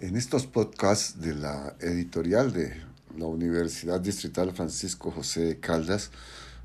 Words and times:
En 0.00 0.16
estos 0.16 0.46
podcasts 0.46 1.20
de 1.20 1.34
la 1.34 1.76
editorial 1.78 2.54
de 2.54 2.74
la 3.18 3.26
Universidad 3.26 4.00
Distrital 4.00 4.50
Francisco 4.52 5.10
José 5.10 5.40
de 5.40 5.60
Caldas, 5.60 6.10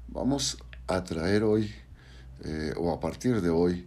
vamos 0.07 0.57
a 0.87 1.03
traer 1.03 1.43
hoy, 1.43 1.69
eh, 2.45 2.73
o 2.77 2.93
a 2.93 3.01
partir 3.01 3.41
de 3.41 3.49
hoy, 3.49 3.85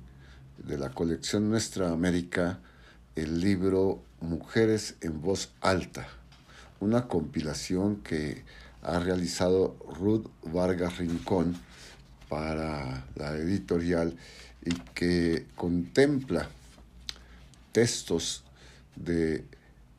de 0.58 0.76
la 0.76 0.90
colección 0.90 1.48
Nuestra 1.48 1.90
América, 1.90 2.58
el 3.16 3.40
libro 3.40 4.02
Mujeres 4.20 4.96
en 5.00 5.22
Voz 5.22 5.50
Alta, 5.62 6.06
una 6.80 7.08
compilación 7.08 8.02
que 8.02 8.44
ha 8.82 8.98
realizado 8.98 9.78
Ruth 9.98 10.26
Vargas 10.42 10.98
Rincón 10.98 11.58
para 12.28 13.06
la 13.14 13.34
editorial 13.36 14.14
y 14.62 14.74
que 14.92 15.46
contempla 15.56 16.50
textos 17.72 18.44
de 19.04 19.44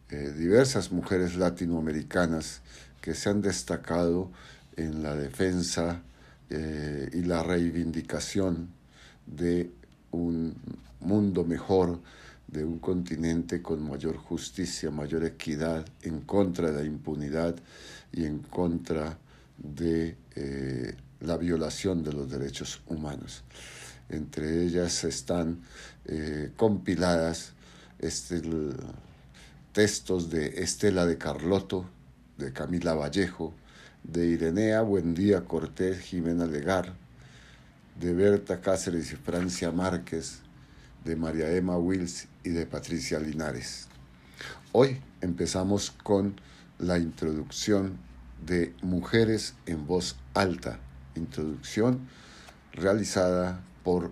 eh, 0.10 0.34
diversas 0.36 0.92
mujeres 0.92 1.36
latinoamericanas 1.36 2.62
que 3.02 3.14
se 3.14 3.30
han 3.30 3.42
destacado 3.42 4.32
en 4.76 5.04
la 5.04 5.16
defensa 5.16 6.02
eh, 6.50 7.10
y 7.14 7.22
la 7.22 7.44
reivindicación 7.44 8.70
de 9.26 9.70
un 10.12 10.56
mundo 11.00 11.44
mejor, 11.44 12.00
de 12.48 12.66
un 12.66 12.80
continente 12.80 13.62
con 13.62 13.88
mayor 13.88 14.18
justicia, 14.18 14.90
mayor 14.90 15.24
equidad, 15.24 15.86
en 16.02 16.22
contra 16.22 16.72
de 16.72 16.82
la 16.82 16.88
impunidad 16.88 17.56
y 18.12 18.26
en 18.26 18.40
contra 18.40 19.18
de 19.58 20.18
eh, 20.36 20.96
la 21.22 21.38
violación 21.38 22.04
de 22.04 22.14
los 22.14 22.30
derechos 22.32 22.82
humanos. 22.88 23.44
Entre 24.10 24.64
ellas 24.64 25.04
están 25.04 25.62
compiladas 26.58 27.54
este, 28.00 28.42
textos 29.74 30.30
de 30.30 30.64
Estela 30.64 31.06
de 31.06 31.18
Carlotto, 31.18 31.86
de 32.38 32.54
Camila 32.54 32.94
Vallejo, 32.94 33.54
de 34.04 34.28
Irenea 34.28 34.82
Buendía 34.82 35.46
Cortés 35.46 36.00
Jimena 36.00 36.46
Legar, 36.46 36.94
de 38.00 38.14
Berta 38.14 38.62
Cáceres 38.62 39.12
y 39.12 39.16
Francia 39.16 39.72
Márquez, 39.72 40.40
de 41.04 41.16
María 41.16 41.52
Emma 41.52 41.78
Wills 41.78 42.28
y 42.44 42.50
de 42.50 42.66
Patricia 42.66 43.20
Linares. 43.20 43.88
Hoy 44.72 45.02
empezamos 45.22 45.92
con 45.92 46.40
la 46.78 46.98
introducción 46.98 47.98
de 48.46 48.74
Mujeres 48.82 49.56
en 49.66 49.86
Voz 49.86 50.16
Alta, 50.34 50.80
introducción 51.16 52.08
realizada 52.72 53.62
por 53.84 54.12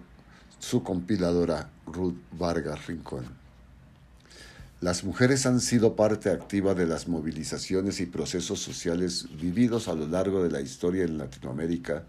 su 0.59 0.84
compiladora 0.84 1.69
Ruth 1.86 2.17
Vargas 2.31 2.88
Rincón. 2.88 3.47
Las 4.80 5.03
mujeres 5.03 5.47
han 5.47 5.59
sido 5.59 5.95
parte 5.95 6.30
activa 6.30 6.75
de 6.75 6.86
las 6.86 7.08
movilizaciones 7.08 8.00
y 8.00 8.06
procesos 8.06 8.59
sociales 8.59 9.28
vividos 9.42 9.88
a 9.88 9.95
lo 9.95 10.08
largo 10.08 10.44
de 10.44 10.52
la 10.52 10.61
historia 10.61 11.03
en 11.03 11.17
Latinoamérica 11.17 12.03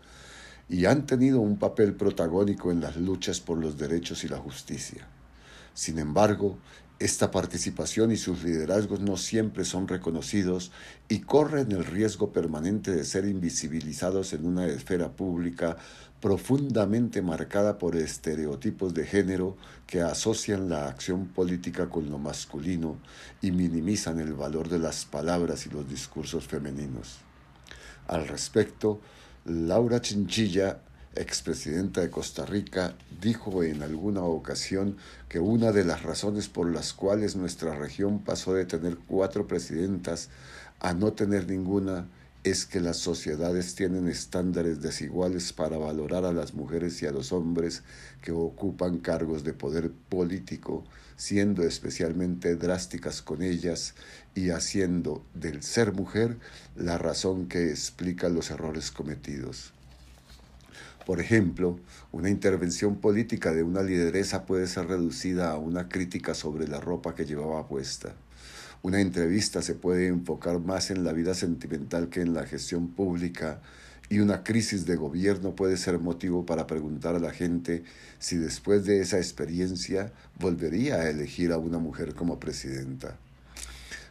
y 0.69 0.85
han 0.85 1.07
tenido 1.07 1.41
un 1.41 1.59
papel 1.59 1.95
protagónico 1.95 2.71
en 2.71 2.83
las 2.83 2.99
luchas 2.99 3.41
por 3.41 3.57
los 3.57 3.79
derechos 3.79 4.23
y 4.25 4.29
la 4.29 4.37
justicia. 4.37 5.09
Sin 5.73 5.99
embargo, 5.99 6.59
esta 6.99 7.31
participación 7.31 8.13
y 8.13 8.19
sus 8.19 8.43
liderazgos 8.43 9.01
no 9.01 9.17
siempre 9.17 9.65
son 9.65 9.89
reconocidos 9.89 10.71
y 11.09 11.21
corren 11.21 11.73
el 11.73 11.87
riesgo 11.87 12.33
permanente 12.33 12.91
de 12.91 13.07
ser 13.07 13.25
invisibilizados 13.25 14.35
en 14.35 14.45
una 14.45 14.67
esfera 14.67 15.13
pública 15.13 15.79
profundamente 16.21 17.23
marcada 17.23 17.79
por 17.79 17.97
estereotipos 17.97 18.93
de 18.95 19.07
género 19.07 19.57
que 19.87 20.01
asocian 20.01 20.69
la 20.69 20.89
acción 20.89 21.27
política 21.27 21.89
con 21.89 22.11
lo 22.11 22.19
masculino 22.19 22.99
y 23.41 23.53
minimizan 23.53 24.19
el 24.19 24.35
valor 24.35 24.69
de 24.69 24.79
las 24.79 25.05
palabras 25.05 25.67
y 25.67 25.71
los 25.71 25.89
discursos 25.89 26.47
femeninos. 26.47 27.19
Al 28.09 28.27
respecto, 28.27 29.01
Laura 29.45 30.01
Chinchilla 30.01 30.81
expresidenta 31.15 32.01
de 32.01 32.11
Costa 32.11 32.47
Rica, 32.47 32.95
dijo 33.21 33.63
en 33.63 33.83
alguna 33.83 34.23
ocasión 34.23 34.97
que 35.29 35.41
una 35.41 35.73
de 35.73 35.85
las 35.85 36.03
razones 36.03 36.49
por 36.49 36.73
las 36.73 36.93
cuales 36.93 37.37
nuestra 37.37 37.75
región 37.75 38.21
pasó 38.21 38.55
de 38.55 38.67
tener 38.67 38.99
cuatro 39.07 39.47
presidentas 39.47 40.31
a 40.81 40.95
no 40.95 41.13
tener 41.13 41.49
ninguna 41.49 42.07
es 42.51 42.67
que 42.67 42.81
las 42.81 42.97
sociedades 42.97 43.75
tienen 43.75 44.09
estándares 44.09 44.81
desiguales 44.81 45.53
para 45.53 45.79
valorar 45.79 46.25
a 46.25 46.33
las 46.33 46.55
mujeres 46.55 47.03
y 47.03 47.07
a 47.07 47.13
los 47.13 47.33
hombres 47.33 47.83
que 48.23 48.33
ocupan 48.33 48.99
cargos 48.99 49.45
de 49.45 49.53
poder 49.53 49.91
político, 50.09 50.85
siendo 51.17 51.63
especialmente 51.63 52.57
drásticas 52.57 53.23
con 53.23 53.43
ellas 53.43 53.95
y 54.35 54.51
haciendo 54.51 55.25
del 55.35 55.63
ser 55.63 55.93
mujer 55.93 56.39
la 56.77 56.99
razón 56.99 57.49
que 57.49 57.71
explica 57.71 58.29
los 58.29 58.51
errores 58.51 58.91
cometidos. 58.91 59.73
Por 61.07 61.21
ejemplo, 61.21 61.81
una 62.13 62.29
intervención 62.29 62.97
política 62.97 63.53
de 63.53 63.63
una 63.63 63.83
lideresa 63.83 64.45
puede 64.45 64.67
ser 64.67 64.89
reducida 64.89 65.51
a 65.51 65.59
una 65.59 65.89
crítica 65.89 66.35
sobre 66.35 66.69
la 66.69 66.81
ropa 66.81 67.15
que 67.15 67.25
llevaba 67.25 67.67
puesta. 67.67 68.15
Una 68.83 69.01
entrevista 69.01 69.61
se 69.61 69.75
puede 69.75 70.07
enfocar 70.07 70.61
más 70.61 70.91
en 70.91 71.05
la 71.05 71.13
vida 71.13 71.35
sentimental 71.35 72.09
que 72.09 72.21
en 72.21 72.33
la 72.33 72.47
gestión 72.47 72.89
pública 72.89 73.61
y 74.09 74.21
una 74.21 74.45
crisis 74.45 74.87
de 74.87 74.97
gobierno 74.97 75.55
puede 75.55 75.77
ser 75.77 75.99
motivo 75.99 76.47
para 76.47 76.67
preguntar 76.67 77.15
a 77.17 77.19
la 77.21 77.33
gente 77.33 77.83
si 78.19 78.37
después 78.37 78.85
de 78.85 79.01
esa 79.01 79.19
experiencia 79.19 80.13
volvería 80.39 80.97
a 80.97 81.11
elegir 81.11 81.53
a 81.53 81.59
una 81.59 81.79
mujer 81.79 82.15
como 82.15 82.39
presidenta. 82.39 83.17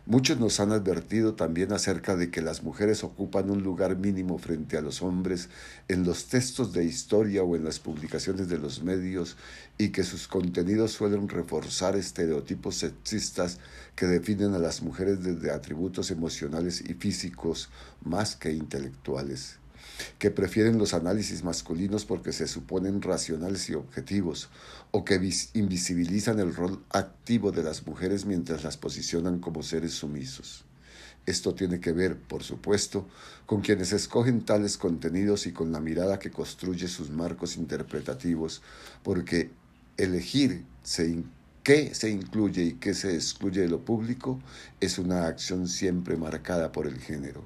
Muchos 0.09 0.39
nos 0.39 0.61
han 0.61 0.71
advertido 0.71 1.33
también 1.33 1.73
acerca 1.73 2.15
de 2.15 2.31
que 2.31 2.41
las 2.41 2.63
mujeres 2.63 3.03
ocupan 3.03 3.49
un 3.49 3.61
lugar 3.61 3.97
mínimo 3.97 4.37
frente 4.37 4.77
a 4.77 4.81
los 4.81 5.01
hombres 5.01 5.49
en 5.89 6.05
los 6.05 6.27
textos 6.27 6.71
de 6.71 6.85
historia 6.85 7.43
o 7.43 7.57
en 7.57 7.65
las 7.65 7.79
publicaciones 7.79 8.47
de 8.47 8.57
los 8.57 8.83
medios 8.83 9.35
y 9.77 9.89
que 9.89 10.03
sus 10.03 10.29
contenidos 10.29 10.93
suelen 10.93 11.27
reforzar 11.27 11.97
estereotipos 11.97 12.77
sexistas 12.77 13.59
que 13.97 14.05
definen 14.05 14.53
a 14.53 14.59
las 14.59 14.81
mujeres 14.81 15.21
desde 15.21 15.51
atributos 15.51 16.11
emocionales 16.11 16.81
y 16.87 16.93
físicos 16.93 17.69
más 18.05 18.37
que 18.37 18.53
intelectuales 18.53 19.57
que 20.19 20.31
prefieren 20.31 20.77
los 20.77 20.93
análisis 20.93 21.43
masculinos 21.43 22.05
porque 22.05 22.31
se 22.31 22.47
suponen 22.47 23.01
racionales 23.01 23.69
y 23.69 23.73
objetivos, 23.73 24.49
o 24.91 25.03
que 25.03 25.15
invisibilizan 25.53 26.39
el 26.39 26.53
rol 26.53 26.83
activo 26.91 27.51
de 27.51 27.63
las 27.63 27.85
mujeres 27.85 28.25
mientras 28.25 28.63
las 28.63 28.77
posicionan 28.77 29.39
como 29.39 29.63
seres 29.63 29.93
sumisos. 29.93 30.65
Esto 31.25 31.53
tiene 31.53 31.79
que 31.79 31.91
ver, 31.91 32.17
por 32.17 32.43
supuesto, 32.43 33.07
con 33.45 33.61
quienes 33.61 33.91
escogen 33.91 34.45
tales 34.45 34.77
contenidos 34.77 35.45
y 35.45 35.51
con 35.51 35.71
la 35.71 35.81
mirada 35.81 36.19
que 36.19 36.31
construye 36.31 36.87
sus 36.87 37.09
marcos 37.09 37.57
interpretativos, 37.57 38.61
porque 39.03 39.49
elegir 39.97 40.63
qué 41.67 41.93
se 41.93 42.09
incluye 42.09 42.63
y 42.63 42.73
qué 42.75 42.93
se 42.93 43.13
excluye 43.13 43.59
de 43.59 43.67
lo 43.67 43.83
público 43.83 44.39
es 44.79 44.99
una 44.99 45.27
acción 45.27 45.67
siempre 45.67 46.15
marcada 46.15 46.71
por 46.71 46.87
el 46.87 46.97
género. 46.97 47.43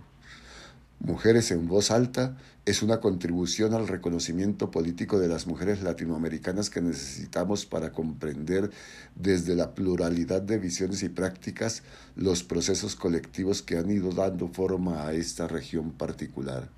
Mujeres 1.00 1.50
en 1.50 1.68
voz 1.68 1.90
alta 1.90 2.38
es 2.64 2.84
una 2.84 3.00
contribución 3.00 3.74
al 3.74 3.88
reconocimiento 3.88 4.70
político 4.70 5.18
de 5.18 5.28
las 5.28 5.48
mujeres 5.48 5.82
latinoamericanas 5.82 6.70
que 6.70 6.82
necesitamos 6.82 7.66
para 7.66 7.94
comprender 7.94 8.70
desde 9.16 9.56
la 9.56 9.74
pluralidad 9.74 10.44
de 10.44 10.60
visiones 10.60 11.02
y 11.02 11.10
prácticas 11.10 11.82
los 12.16 12.44
procesos 12.44 12.96
colectivos 12.96 13.64
que 13.64 13.80
han 13.80 13.90
ido 13.90 14.12
dando 14.12 14.50
forma 14.50 15.08
a 15.08 15.14
esta 15.14 15.48
región 15.48 15.94
particular. 15.94 16.70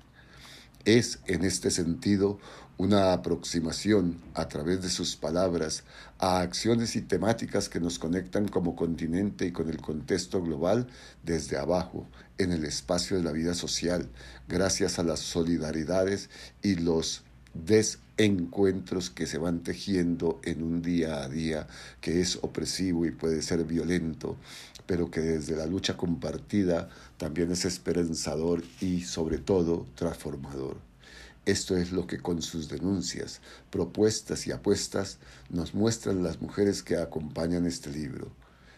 Es, 0.84 1.20
en 1.26 1.44
este 1.44 1.70
sentido, 1.70 2.38
una 2.76 3.12
aproximación 3.12 4.20
a 4.34 4.48
través 4.48 4.82
de 4.82 4.90
sus 4.90 5.16
palabras 5.16 5.84
a 6.18 6.40
acciones 6.40 6.96
y 6.96 7.02
temáticas 7.02 7.68
que 7.68 7.80
nos 7.80 7.98
conectan 7.98 8.48
como 8.48 8.74
continente 8.74 9.46
y 9.46 9.52
con 9.52 9.70
el 9.70 9.78
contexto 9.78 10.42
global 10.42 10.88
desde 11.22 11.56
abajo, 11.56 12.06
en 12.38 12.52
el 12.52 12.64
espacio 12.64 13.16
de 13.16 13.22
la 13.22 13.32
vida 13.32 13.54
social, 13.54 14.08
gracias 14.48 14.98
a 14.98 15.04
las 15.04 15.20
solidaridades 15.20 16.30
y 16.62 16.74
los 16.74 17.22
desencuentros 17.54 19.10
que 19.10 19.26
se 19.26 19.38
van 19.38 19.60
tejiendo 19.60 20.40
en 20.42 20.62
un 20.62 20.82
día 20.82 21.22
a 21.22 21.28
día 21.28 21.68
que 22.00 22.20
es 22.20 22.38
opresivo 22.42 23.06
y 23.06 23.12
puede 23.12 23.42
ser 23.42 23.64
violento, 23.64 24.36
pero 24.86 25.10
que 25.10 25.20
desde 25.20 25.56
la 25.56 25.66
lucha 25.66 25.96
compartida 25.96 26.90
también 27.18 27.50
es 27.52 27.64
esperanzador 27.64 28.62
y 28.80 29.02
sobre 29.02 29.38
todo 29.38 29.86
transformador. 29.94 30.76
Esto 31.46 31.76
es 31.76 31.92
lo 31.92 32.06
que 32.06 32.18
con 32.18 32.40
sus 32.40 32.68
denuncias, 32.68 33.40
propuestas 33.70 34.46
y 34.46 34.52
apuestas 34.52 35.18
nos 35.50 35.74
muestran 35.74 36.22
las 36.22 36.40
mujeres 36.40 36.82
que 36.82 36.96
acompañan 36.96 37.66
este 37.66 37.90
libro. 37.90 38.32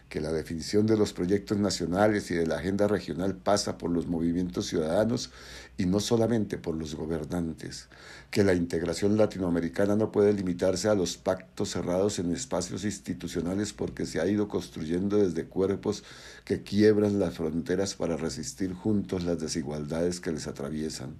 que 0.09 0.21
la 0.21 0.31
definición 0.31 0.87
de 0.87 0.95
los 0.95 1.11
proyectos 1.11 1.57
nacionales 1.57 2.31
y 2.31 2.35
de 2.35 2.47
la 2.47 2.55
agenda 2.55 2.87
regional 2.87 3.35
pasa 3.35 3.77
por 3.77 3.91
los 3.91 4.07
movimientos 4.07 4.67
ciudadanos 4.67 5.31
y 5.77 5.85
no 5.85 5.99
solamente 5.99 6.57
por 6.57 6.75
los 6.75 6.95
gobernantes, 6.95 7.87
que 8.31 8.43
la 8.43 8.53
integración 8.53 9.15
latinoamericana 9.15 9.95
no 9.95 10.11
puede 10.11 10.33
limitarse 10.33 10.89
a 10.89 10.95
los 10.95 11.17
pactos 11.17 11.71
cerrados 11.71 12.19
en 12.19 12.33
espacios 12.33 12.83
institucionales 12.83 13.73
porque 13.73 14.05
se 14.05 14.19
ha 14.19 14.27
ido 14.27 14.47
construyendo 14.47 15.17
desde 15.17 15.45
cuerpos 15.45 16.03
que 16.45 16.63
quiebran 16.63 17.19
las 17.19 17.35
fronteras 17.35 17.93
para 17.93 18.17
resistir 18.17 18.73
juntos 18.73 19.23
las 19.23 19.39
desigualdades 19.39 20.19
que 20.19 20.31
les 20.31 20.47
atraviesan 20.47 21.15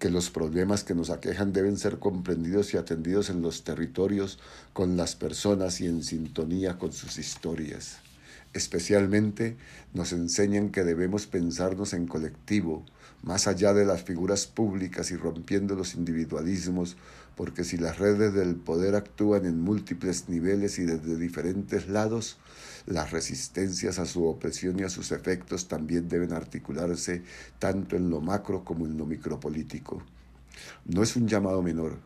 que 0.00 0.08
los 0.08 0.30
problemas 0.30 0.82
que 0.82 0.94
nos 0.94 1.10
aquejan 1.10 1.52
deben 1.52 1.76
ser 1.76 1.98
comprendidos 1.98 2.72
y 2.72 2.78
atendidos 2.78 3.28
en 3.28 3.42
los 3.42 3.64
territorios, 3.64 4.38
con 4.72 4.96
las 4.96 5.14
personas 5.14 5.82
y 5.82 5.86
en 5.86 6.02
sintonía 6.02 6.78
con 6.78 6.90
sus 6.90 7.18
historias. 7.18 7.98
Especialmente 8.52 9.56
nos 9.94 10.12
enseñan 10.12 10.70
que 10.70 10.82
debemos 10.82 11.26
pensarnos 11.26 11.92
en 11.92 12.06
colectivo, 12.06 12.84
más 13.22 13.46
allá 13.46 13.72
de 13.74 13.84
las 13.84 14.02
figuras 14.02 14.46
públicas 14.46 15.12
y 15.12 15.16
rompiendo 15.16 15.76
los 15.76 15.94
individualismos, 15.94 16.96
porque 17.36 17.64
si 17.64 17.76
las 17.76 17.98
redes 17.98 18.34
del 18.34 18.56
poder 18.56 18.96
actúan 18.96 19.46
en 19.46 19.60
múltiples 19.60 20.28
niveles 20.28 20.78
y 20.78 20.84
desde 20.84 21.16
diferentes 21.16 21.88
lados, 21.88 22.38
las 22.86 23.12
resistencias 23.12 23.98
a 23.98 24.06
su 24.06 24.26
opresión 24.26 24.80
y 24.80 24.82
a 24.82 24.90
sus 24.90 25.12
efectos 25.12 25.68
también 25.68 26.08
deben 26.08 26.32
articularse 26.32 27.22
tanto 27.58 27.96
en 27.96 28.10
lo 28.10 28.20
macro 28.20 28.64
como 28.64 28.84
en 28.86 28.98
lo 28.98 29.06
micropolítico. 29.06 30.02
No 30.86 31.02
es 31.02 31.14
un 31.14 31.28
llamado 31.28 31.62
menor. 31.62 31.98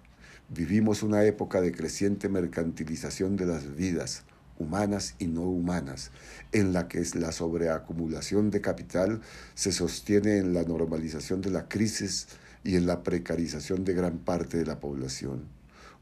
Vivimos 0.50 1.02
una 1.02 1.24
época 1.24 1.62
de 1.62 1.72
creciente 1.72 2.28
mercantilización 2.28 3.36
de 3.36 3.46
las 3.46 3.74
vidas, 3.76 4.24
humanas 4.58 5.14
y 5.18 5.26
no 5.26 5.42
humanas, 5.42 6.10
en 6.52 6.72
la 6.72 6.88
que 6.88 7.04
la 7.14 7.32
sobreacumulación 7.32 8.50
de 8.50 8.60
capital 8.60 9.20
se 9.54 9.72
sostiene 9.72 10.38
en 10.38 10.54
la 10.54 10.64
normalización 10.64 11.40
de 11.40 11.50
la 11.50 11.68
crisis 11.68 12.28
y 12.62 12.76
en 12.76 12.86
la 12.86 13.02
precarización 13.02 13.84
de 13.84 13.94
gran 13.94 14.18
parte 14.18 14.58
de 14.58 14.66
la 14.66 14.80
población. 14.80 15.44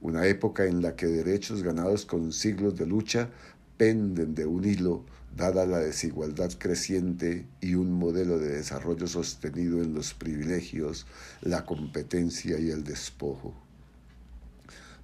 Una 0.00 0.26
época 0.26 0.64
en 0.64 0.82
la 0.82 0.96
que 0.96 1.06
derechos 1.06 1.62
ganados 1.62 2.06
con 2.06 2.32
siglos 2.32 2.76
de 2.76 2.87
lucha 2.87 3.31
penden 3.76 4.34
de 4.34 4.46
un 4.46 4.64
hilo 4.64 5.04
dada 5.37 5.64
la 5.64 5.78
desigualdad 5.78 6.52
creciente 6.58 7.46
y 7.60 7.75
un 7.75 7.93
modelo 7.93 8.38
de 8.38 8.49
desarrollo 8.49 9.06
sostenido 9.06 9.82
en 9.82 9.94
los 9.94 10.12
privilegios, 10.12 11.06
la 11.40 11.64
competencia 11.64 12.58
y 12.58 12.70
el 12.70 12.84
despojo. 12.84 13.62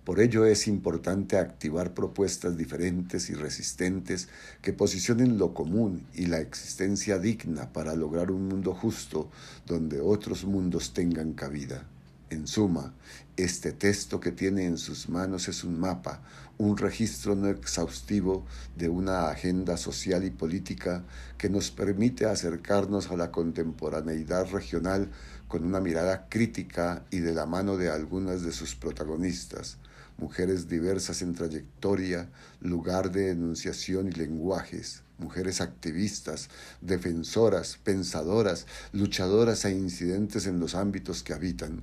Por 0.09 0.21
ello 0.21 0.47
es 0.47 0.69
importante 0.69 1.37
activar 1.37 1.93
propuestas 1.93 2.57
diferentes 2.57 3.29
y 3.29 3.35
resistentes 3.35 4.31
que 4.63 4.73
posicionen 4.73 5.37
lo 5.37 5.53
común 5.53 6.07
y 6.15 6.25
la 6.25 6.41
existencia 6.41 7.19
digna 7.19 7.75
para 7.75 7.95
lograr 7.95 8.31
un 8.31 8.49
mundo 8.49 8.73
justo 8.73 9.29
donde 9.67 10.01
otros 10.01 10.47
mundos 10.47 10.95
tengan 10.95 11.35
cabida. 11.35 11.87
En 12.31 12.47
suma, 12.47 12.95
este 13.37 13.73
texto 13.73 14.19
que 14.19 14.33
tiene 14.33 14.65
en 14.65 14.79
sus 14.79 15.11
manos 15.11 15.47
es 15.47 15.63
un 15.63 15.79
mapa, 15.79 16.23
un 16.57 16.79
registro 16.79 17.37
no 17.37 17.49
exhaustivo 17.49 18.47
de 18.79 18.89
una 18.89 19.29
agenda 19.29 19.77
social 19.77 20.25
y 20.25 20.31
política 20.31 21.05
que 21.37 21.51
nos 21.51 21.71
permite 21.71 22.25
acercarnos 22.25 23.11
a 23.11 23.17
la 23.19 23.31
contemporaneidad 23.31 24.51
regional 24.53 25.11
con 25.49 25.65
una 25.65 25.81
mirada 25.81 26.29
crítica 26.31 27.05
y 27.11 27.19
de 27.19 27.35
la 27.35 27.45
mano 27.45 27.77
de 27.77 27.91
algunas 27.91 28.41
de 28.41 28.53
sus 28.53 28.75
protagonistas, 28.75 29.77
mujeres 30.19 30.69
diversas 30.69 31.23
en 31.23 31.35
trayectoria, 31.35 32.29
lugar 32.61 33.13
de 33.13 33.31
enunciación 33.31 34.09
y 34.09 34.13
lenguajes, 34.13 35.03
mujeres 35.17 35.61
activistas, 35.61 36.51
defensoras, 36.81 37.79
pensadoras, 37.83 38.67
luchadoras 38.93 39.65
e 39.65 39.71
incidentes 39.71 40.47
en 40.47 40.59
los 40.59 40.75
ámbitos 40.75 41.23
que 41.23 41.33
habitan, 41.33 41.83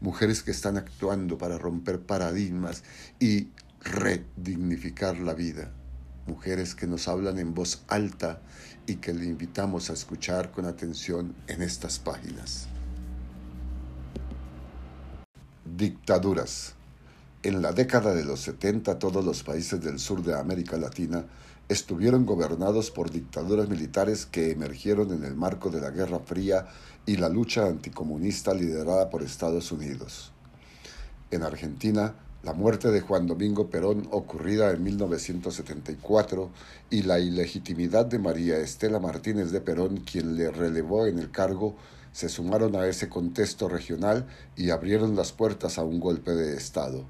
mujeres 0.00 0.42
que 0.42 0.50
están 0.50 0.78
actuando 0.78 1.36
para 1.36 1.58
romper 1.58 2.00
paradigmas 2.00 2.82
y 3.20 3.48
redignificar 3.82 5.18
la 5.18 5.34
vida. 5.34 5.72
Mujeres 6.26 6.74
que 6.74 6.86
nos 6.86 7.08
hablan 7.08 7.38
en 7.38 7.54
voz 7.54 7.82
alta 7.88 8.42
y 8.86 8.96
que 8.96 9.14
le 9.14 9.24
invitamos 9.24 9.88
a 9.88 9.94
escuchar 9.94 10.50
con 10.50 10.66
atención 10.66 11.34
en 11.46 11.62
estas 11.62 11.98
páginas. 11.98 12.66
Dictaduras. 15.64 16.77
En 17.48 17.62
la 17.62 17.72
década 17.72 18.12
de 18.12 18.26
los 18.26 18.40
70 18.40 18.98
todos 18.98 19.24
los 19.24 19.42
países 19.42 19.80
del 19.80 19.98
sur 19.98 20.22
de 20.22 20.38
América 20.38 20.76
Latina 20.76 21.24
estuvieron 21.66 22.26
gobernados 22.26 22.90
por 22.90 23.10
dictaduras 23.10 23.70
militares 23.70 24.26
que 24.26 24.50
emergieron 24.50 25.14
en 25.14 25.24
el 25.24 25.34
marco 25.34 25.70
de 25.70 25.80
la 25.80 25.88
Guerra 25.88 26.18
Fría 26.18 26.66
y 27.06 27.16
la 27.16 27.30
lucha 27.30 27.64
anticomunista 27.64 28.52
liderada 28.52 29.08
por 29.08 29.22
Estados 29.22 29.72
Unidos. 29.72 30.30
En 31.30 31.42
Argentina, 31.42 32.16
la 32.42 32.52
muerte 32.52 32.90
de 32.90 33.00
Juan 33.00 33.26
Domingo 33.26 33.70
Perón 33.70 34.08
ocurrida 34.10 34.70
en 34.70 34.82
1974 34.82 36.50
y 36.90 37.04
la 37.04 37.18
ilegitimidad 37.18 38.04
de 38.04 38.18
María 38.18 38.58
Estela 38.58 38.98
Martínez 38.98 39.52
de 39.52 39.62
Perón, 39.62 40.00
quien 40.00 40.36
le 40.36 40.50
relevó 40.50 41.06
en 41.06 41.18
el 41.18 41.30
cargo, 41.30 41.76
se 42.12 42.28
sumaron 42.28 42.76
a 42.76 42.86
ese 42.88 43.08
contexto 43.08 43.70
regional 43.70 44.26
y 44.54 44.68
abrieron 44.68 45.16
las 45.16 45.32
puertas 45.32 45.78
a 45.78 45.84
un 45.84 45.98
golpe 45.98 46.32
de 46.32 46.54
Estado. 46.54 47.06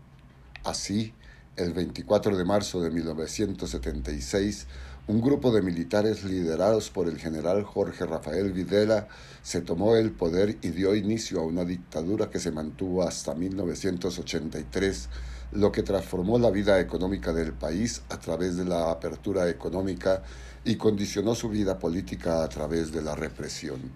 Así, 0.68 1.14
el 1.56 1.72
24 1.72 2.36
de 2.36 2.44
marzo 2.44 2.82
de 2.82 2.90
1976, 2.90 4.66
un 5.06 5.22
grupo 5.22 5.50
de 5.50 5.62
militares 5.62 6.24
liderados 6.24 6.90
por 6.90 7.08
el 7.08 7.16
general 7.16 7.64
Jorge 7.64 8.04
Rafael 8.04 8.52
Videla 8.52 9.08
se 9.42 9.62
tomó 9.62 9.96
el 9.96 10.10
poder 10.10 10.58
y 10.60 10.68
dio 10.68 10.94
inicio 10.94 11.40
a 11.40 11.44
una 11.44 11.64
dictadura 11.64 12.28
que 12.28 12.38
se 12.38 12.52
mantuvo 12.52 13.02
hasta 13.02 13.34
1983, 13.34 15.08
lo 15.52 15.72
que 15.72 15.82
transformó 15.82 16.38
la 16.38 16.50
vida 16.50 16.78
económica 16.78 17.32
del 17.32 17.54
país 17.54 18.02
a 18.10 18.20
través 18.20 18.58
de 18.58 18.66
la 18.66 18.90
apertura 18.90 19.48
económica 19.48 20.22
y 20.66 20.76
condicionó 20.76 21.34
su 21.34 21.48
vida 21.48 21.78
política 21.78 22.44
a 22.44 22.48
través 22.50 22.92
de 22.92 23.00
la 23.00 23.14
represión. 23.14 23.90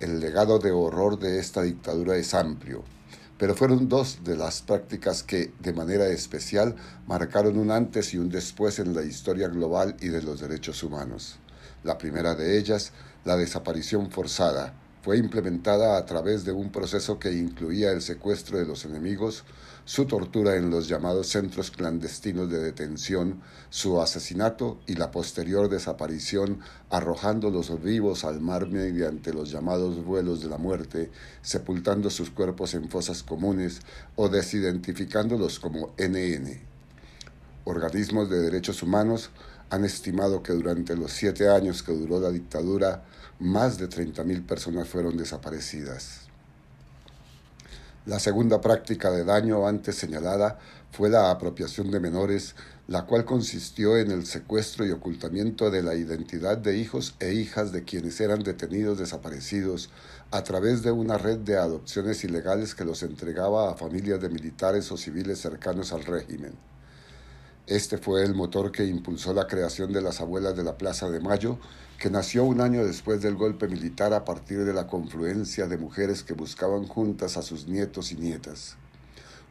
El 0.00 0.18
legado 0.18 0.60
de 0.60 0.70
horror 0.70 1.18
de 1.18 1.38
esta 1.38 1.60
dictadura 1.60 2.16
es 2.16 2.32
amplio 2.32 2.84
pero 3.38 3.54
fueron 3.54 3.88
dos 3.88 4.18
de 4.24 4.36
las 4.36 4.62
prácticas 4.62 5.22
que, 5.22 5.52
de 5.60 5.72
manera 5.72 6.08
especial, 6.08 6.74
marcaron 7.06 7.56
un 7.56 7.70
antes 7.70 8.12
y 8.12 8.18
un 8.18 8.28
después 8.28 8.80
en 8.80 8.94
la 8.94 9.04
historia 9.04 9.48
global 9.48 9.96
y 10.00 10.08
de 10.08 10.22
los 10.22 10.40
derechos 10.40 10.82
humanos. 10.82 11.38
La 11.84 11.96
primera 11.96 12.34
de 12.34 12.58
ellas, 12.58 12.92
la 13.24 13.36
desaparición 13.36 14.10
forzada, 14.10 14.74
fue 15.02 15.16
implementada 15.18 15.96
a 15.96 16.04
través 16.04 16.44
de 16.44 16.52
un 16.52 16.70
proceso 16.70 17.20
que 17.20 17.32
incluía 17.32 17.92
el 17.92 18.02
secuestro 18.02 18.58
de 18.58 18.66
los 18.66 18.84
enemigos, 18.84 19.44
su 19.88 20.04
tortura 20.04 20.56
en 20.56 20.68
los 20.68 20.86
llamados 20.86 21.28
centros 21.28 21.70
clandestinos 21.70 22.50
de 22.50 22.58
detención, 22.58 23.40
su 23.70 24.02
asesinato 24.02 24.78
y 24.86 24.96
la 24.96 25.10
posterior 25.10 25.70
desaparición 25.70 26.60
arrojándolos 26.90 27.82
vivos 27.82 28.24
al 28.24 28.42
mar 28.42 28.68
mediante 28.68 29.32
los 29.32 29.50
llamados 29.50 30.04
vuelos 30.04 30.42
de 30.42 30.50
la 30.50 30.58
muerte, 30.58 31.10
sepultando 31.40 32.10
sus 32.10 32.28
cuerpos 32.28 32.74
en 32.74 32.90
fosas 32.90 33.22
comunes 33.22 33.80
o 34.14 34.28
desidentificándolos 34.28 35.58
como 35.58 35.94
NN. 35.96 36.60
Organismos 37.64 38.28
de 38.28 38.40
derechos 38.40 38.82
humanos 38.82 39.30
han 39.70 39.86
estimado 39.86 40.42
que 40.42 40.52
durante 40.52 40.96
los 40.96 41.12
siete 41.12 41.48
años 41.48 41.82
que 41.82 41.92
duró 41.92 42.20
la 42.20 42.28
dictadura, 42.28 43.04
más 43.38 43.78
de 43.78 43.88
30.000 43.88 44.44
personas 44.44 44.86
fueron 44.86 45.16
desaparecidas. 45.16 46.27
La 48.08 48.18
segunda 48.18 48.62
práctica 48.62 49.10
de 49.10 49.22
daño 49.22 49.68
antes 49.68 49.96
señalada 49.96 50.58
fue 50.92 51.10
la 51.10 51.30
apropiación 51.30 51.90
de 51.90 52.00
menores, 52.00 52.54
la 52.86 53.04
cual 53.04 53.26
consistió 53.26 53.98
en 53.98 54.10
el 54.10 54.24
secuestro 54.24 54.86
y 54.86 54.92
ocultamiento 54.92 55.70
de 55.70 55.82
la 55.82 55.94
identidad 55.94 56.56
de 56.56 56.78
hijos 56.78 57.16
e 57.20 57.34
hijas 57.34 57.70
de 57.70 57.84
quienes 57.84 58.18
eran 58.22 58.42
detenidos 58.42 58.96
desaparecidos 58.96 59.90
a 60.30 60.42
través 60.42 60.82
de 60.82 60.90
una 60.90 61.18
red 61.18 61.40
de 61.40 61.58
adopciones 61.58 62.24
ilegales 62.24 62.74
que 62.74 62.86
los 62.86 63.02
entregaba 63.02 63.70
a 63.70 63.74
familias 63.74 64.22
de 64.22 64.30
militares 64.30 64.90
o 64.90 64.96
civiles 64.96 65.38
cercanos 65.38 65.92
al 65.92 66.06
régimen. 66.06 66.54
Este 67.68 67.98
fue 67.98 68.24
el 68.24 68.34
motor 68.34 68.72
que 68.72 68.86
impulsó 68.86 69.34
la 69.34 69.46
creación 69.46 69.92
de 69.92 70.00
las 70.00 70.22
Abuelas 70.22 70.56
de 70.56 70.64
la 70.64 70.78
Plaza 70.78 71.10
de 71.10 71.20
Mayo, 71.20 71.58
que 71.98 72.08
nació 72.08 72.44
un 72.44 72.62
año 72.62 72.82
después 72.82 73.20
del 73.20 73.34
golpe 73.34 73.68
militar 73.68 74.14
a 74.14 74.24
partir 74.24 74.64
de 74.64 74.72
la 74.72 74.86
confluencia 74.86 75.66
de 75.66 75.76
mujeres 75.76 76.22
que 76.22 76.32
buscaban 76.32 76.86
juntas 76.86 77.36
a 77.36 77.42
sus 77.42 77.68
nietos 77.68 78.10
y 78.10 78.14
nietas. 78.14 78.76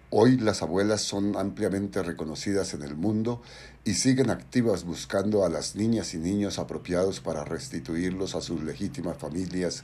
Hoy 0.10 0.36
las 0.38 0.64
abuelas 0.64 1.02
son 1.02 1.38
ampliamente 1.38 2.02
reconocidas 2.02 2.74
en 2.74 2.82
el 2.82 2.96
mundo 2.96 3.44
y 3.84 3.94
siguen 3.94 4.32
activas 4.32 4.84
buscando 4.84 5.46
a 5.46 5.50
las 5.50 5.76
niñas 5.76 6.16
y 6.16 6.18
niños 6.18 6.58
apropiados 6.58 7.20
para 7.20 7.46
restituirlos 7.46 8.34
a 8.34 8.42
sus 8.42 8.64
legítimas 8.64 9.18
familias, 9.20 9.84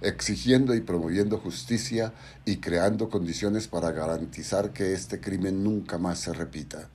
exigiendo 0.00 0.74
y 0.74 0.80
promoviendo 0.80 1.38
justicia 1.38 2.12
y 2.44 2.56
creando 2.56 3.08
condiciones 3.08 3.68
para 3.68 3.92
garantizar 3.92 4.72
que 4.72 4.94
este 4.94 5.20
crimen 5.20 5.62
nunca 5.62 5.96
más 5.96 6.18
se 6.18 6.32
repita. 6.32 6.88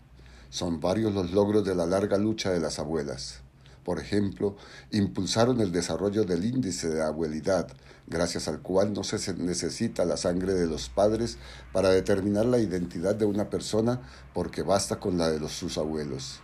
Son 0.54 0.80
varios 0.80 1.16
los 1.16 1.32
logros 1.32 1.66
de 1.66 1.74
la 1.74 1.88
larga 1.88 2.20
lucha 2.20 2.52
de 2.52 2.60
las 2.60 2.78
abuelas. 2.78 3.40
Por 3.84 4.00
ejemplo, 4.00 4.56
impulsaron 4.92 5.60
el 5.62 5.72
desarrollo 5.72 6.26
del 6.26 6.46
índice 6.46 6.90
de 6.90 7.02
abuelidad, 7.02 7.70
gracias 8.06 8.48
al 8.48 8.62
cual 8.62 8.94
no 8.94 9.04
se 9.04 9.34
necesita 9.34 10.06
la 10.06 10.16
sangre 10.16 10.54
de 10.54 10.68
los 10.68 10.90
padres 10.90 11.40
para 11.72 11.90
determinar 11.90 12.46
la 12.46 12.60
identidad 12.60 13.16
de 13.16 13.26
una 13.26 13.50
persona 13.50 14.02
porque 14.36 14.62
basta 14.62 15.00
con 15.00 15.18
la 15.18 15.32
de 15.32 15.50
sus 15.50 15.80
abuelos. 15.80 16.42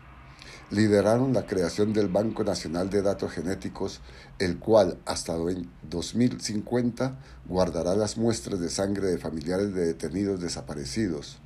Lideraron 0.71 1.31
la 1.31 1.45
creación 1.45 1.93
del 1.93 2.07
Banco 2.07 2.43
Nacional 2.43 2.89
de 2.89 3.03
Datos 3.03 3.31
Genéticos, 3.31 4.01
el 4.39 4.57
cual 4.57 4.97
hasta 5.05 5.35
2050 5.83 7.19
guardará 7.47 7.93
las 7.93 8.17
muestras 8.17 8.59
de 8.59 8.71
sangre 8.71 9.05
de 9.05 9.19
familiares 9.19 9.71
de 9.75 9.85
detenidos 9.85 10.41
desaparecidos. 10.41 11.39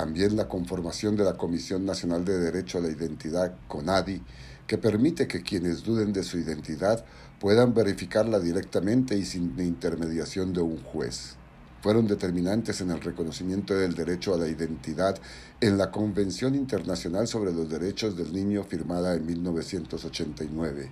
También 0.00 0.34
la 0.34 0.48
conformación 0.48 1.14
de 1.14 1.24
la 1.24 1.36
Comisión 1.36 1.84
Nacional 1.84 2.24
de 2.24 2.38
Derecho 2.38 2.78
a 2.78 2.80
la 2.80 2.88
Identidad, 2.88 3.54
CONADI, 3.68 4.22
que 4.66 4.78
permite 4.78 5.28
que 5.28 5.42
quienes 5.42 5.82
duden 5.82 6.14
de 6.14 6.22
su 6.22 6.38
identidad 6.38 7.04
puedan 7.38 7.74
verificarla 7.74 8.40
directamente 8.40 9.18
y 9.18 9.26
sin 9.26 9.60
intermediación 9.60 10.54
de 10.54 10.62
un 10.62 10.82
juez. 10.82 11.36
Fueron 11.82 12.06
determinantes 12.06 12.80
en 12.80 12.92
el 12.92 13.02
reconocimiento 13.02 13.74
del 13.74 13.94
derecho 13.94 14.32
a 14.32 14.38
la 14.38 14.48
identidad 14.48 15.18
en 15.60 15.76
la 15.76 15.90
Convención 15.90 16.54
Internacional 16.54 17.28
sobre 17.28 17.52
los 17.52 17.68
Derechos 17.68 18.16
del 18.16 18.32
Niño 18.32 18.64
firmada 18.64 19.14
en 19.14 19.26
1989 19.26 20.90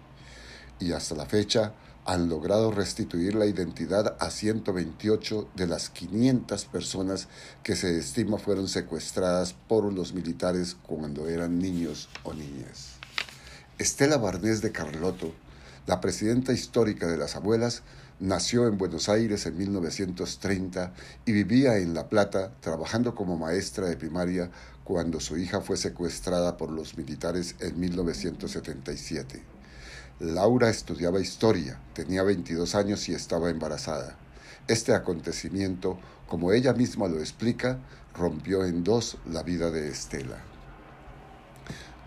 y 0.80 0.92
hasta 0.92 1.14
la 1.14 1.24
fecha 1.24 1.72
han 2.08 2.30
logrado 2.30 2.70
restituir 2.70 3.34
la 3.34 3.44
identidad 3.44 4.16
a 4.18 4.30
128 4.30 5.50
de 5.54 5.66
las 5.66 5.90
500 5.90 6.64
personas 6.64 7.28
que 7.62 7.76
se 7.76 7.98
estima 7.98 8.38
fueron 8.38 8.66
secuestradas 8.66 9.52
por 9.52 9.92
los 9.92 10.14
militares 10.14 10.74
cuando 10.86 11.28
eran 11.28 11.58
niños 11.58 12.08
o 12.22 12.32
niñas. 12.32 12.94
Estela 13.76 14.16
Barnés 14.16 14.62
de 14.62 14.72
Carlotto, 14.72 15.34
la 15.86 16.00
presidenta 16.00 16.54
histórica 16.54 17.06
de 17.06 17.18
las 17.18 17.36
abuelas, 17.36 17.82
nació 18.20 18.66
en 18.68 18.78
Buenos 18.78 19.10
Aires 19.10 19.44
en 19.44 19.58
1930 19.58 20.94
y 21.26 21.32
vivía 21.32 21.76
en 21.76 21.92
La 21.92 22.08
Plata 22.08 22.54
trabajando 22.60 23.14
como 23.14 23.36
maestra 23.36 23.86
de 23.86 23.98
primaria 23.98 24.50
cuando 24.82 25.20
su 25.20 25.36
hija 25.36 25.60
fue 25.60 25.76
secuestrada 25.76 26.56
por 26.56 26.70
los 26.70 26.96
militares 26.96 27.54
en 27.60 27.78
1977. 27.78 29.57
Laura 30.20 30.68
estudiaba 30.68 31.20
historia, 31.20 31.78
tenía 31.94 32.24
22 32.24 32.74
años 32.74 33.08
y 33.08 33.14
estaba 33.14 33.50
embarazada. 33.50 34.16
Este 34.66 34.92
acontecimiento, 34.92 35.96
como 36.26 36.50
ella 36.50 36.72
misma 36.72 37.06
lo 37.06 37.20
explica, 37.20 37.78
rompió 38.14 38.64
en 38.64 38.82
dos 38.82 39.16
la 39.30 39.44
vida 39.44 39.70
de 39.70 39.86
Estela. 39.86 40.42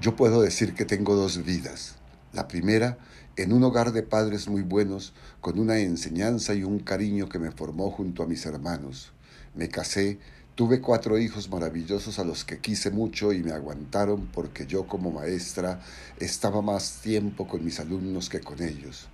Yo 0.01 0.17
puedo 0.17 0.41
decir 0.41 0.73
que 0.73 0.83
tengo 0.83 1.15
dos 1.15 1.45
vidas. 1.45 1.95
La 2.33 2.49
primera, 2.49 2.97
en 3.37 3.53
un 3.53 3.63
hogar 3.63 3.93
de 3.93 4.03
padres 4.03 4.49
muy 4.49 4.61
buenos, 4.61 5.13
con 5.39 5.57
una 5.57 5.79
enseñanza 5.79 6.53
y 6.53 6.63
un 6.63 6.79
cariño 6.79 7.29
que 7.29 7.39
me 7.39 7.51
formó 7.51 7.91
junto 7.91 8.23
a 8.23 8.27
mis 8.27 8.45
hermanos. 8.45 9.13
Me 9.55 9.69
casé, 9.69 10.19
tuve 10.61 10.79
cuatro 10.79 11.17
hijos 11.17 11.49
maravillosos 11.49 12.19
a 12.19 12.23
los 12.23 12.45
que 12.45 12.59
quise 12.59 12.91
mucho 12.91 13.33
y 13.33 13.41
me 13.41 13.51
aguantaron 13.51 14.27
porque 14.27 14.67
yo 14.67 14.85
como 14.85 15.09
maestra 15.09 15.81
estaba 16.19 16.61
más 16.61 17.01
tiempo 17.01 17.47
con 17.47 17.65
mis 17.65 17.79
alumnos 17.79 18.29
que 18.29 18.41
con 18.41 18.61
ellos. 18.61 19.07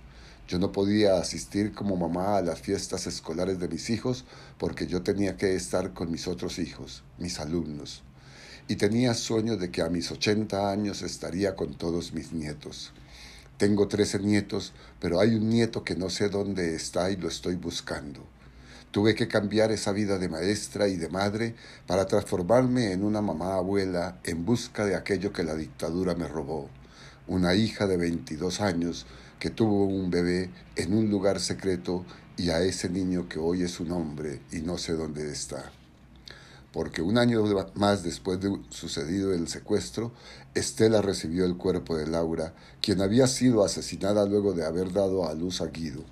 Yo 0.46 0.58
no 0.58 0.72
podía 0.72 1.16
asistir 1.16 1.72
como 1.72 1.96
mamá 1.96 2.36
a 2.36 2.42
las 2.42 2.60
fiestas 2.60 3.06
escolares 3.06 3.58
de 3.60 3.68
mis 3.68 3.88
hijos 3.88 4.26
porque 4.58 4.86
yo 4.86 5.00
tenía 5.00 5.38
que 5.38 5.54
estar 5.54 5.94
con 5.94 6.10
mis 6.10 6.28
otros 6.28 6.58
hijos, 6.58 7.02
mis 7.16 7.40
alumnos 7.40 8.02
y 8.68 8.76
tenía 8.76 9.14
sueño 9.14 9.56
de 9.56 9.70
que 9.70 9.80
a 9.80 9.88
mis 9.88 10.10
80 10.10 10.70
años 10.70 11.00
estaría 11.00 11.56
con 11.56 11.78
todos 11.78 12.12
mis 12.12 12.30
nietos. 12.34 12.92
Tengo 13.56 13.88
13 13.88 14.18
nietos, 14.18 14.74
pero 15.00 15.18
hay 15.18 15.34
un 15.34 15.48
nieto 15.48 15.82
que 15.82 15.96
no 15.96 16.10
sé 16.10 16.28
dónde 16.28 16.74
está 16.74 17.10
y 17.10 17.16
lo 17.16 17.26
estoy 17.26 17.54
buscando. 17.54 18.20
Tuve 18.90 19.14
que 19.14 19.28
cambiar 19.28 19.70
esa 19.70 19.92
vida 19.92 20.18
de 20.18 20.28
maestra 20.28 20.88
y 20.88 20.96
de 20.96 21.08
madre 21.08 21.54
para 21.86 22.06
transformarme 22.06 22.92
en 22.92 23.04
una 23.04 23.20
mamá 23.20 23.54
abuela 23.54 24.18
en 24.24 24.44
busca 24.44 24.84
de 24.84 24.96
aquello 24.96 25.32
que 25.32 25.44
la 25.44 25.54
dictadura 25.54 26.14
me 26.14 26.28
robó. 26.28 26.68
Una 27.26 27.54
hija 27.54 27.86
de 27.86 27.96
22 27.96 28.60
años 28.60 29.06
que 29.38 29.50
tuvo 29.50 29.84
un 29.84 30.10
bebé 30.10 30.50
en 30.76 30.94
un 30.94 31.10
lugar 31.10 31.40
secreto 31.40 32.04
y 32.36 32.50
a 32.50 32.60
ese 32.60 32.88
niño 32.88 33.28
que 33.28 33.38
hoy 33.38 33.62
es 33.62 33.80
un 33.80 33.92
hombre 33.92 34.40
y 34.52 34.60
no 34.60 34.78
sé 34.78 34.94
dónde 34.94 35.30
está 35.30 35.70
porque 36.72 37.02
un 37.02 37.18
año 37.18 37.44
más 37.74 38.02
después 38.02 38.40
de 38.40 38.56
sucedido 38.70 39.32
el 39.32 39.48
secuestro, 39.48 40.12
Estela 40.54 41.02
recibió 41.02 41.44
el 41.44 41.56
cuerpo 41.56 41.96
de 41.96 42.06
Laura, 42.06 42.54
quien 42.80 43.00
había 43.00 43.26
sido 43.26 43.64
asesinada 43.64 44.26
luego 44.26 44.52
de 44.52 44.66
haber 44.66 44.92
dado 44.92 45.26
a 45.28 45.34
luz 45.34 45.60
a 45.60 45.66
Guido. 45.66 46.04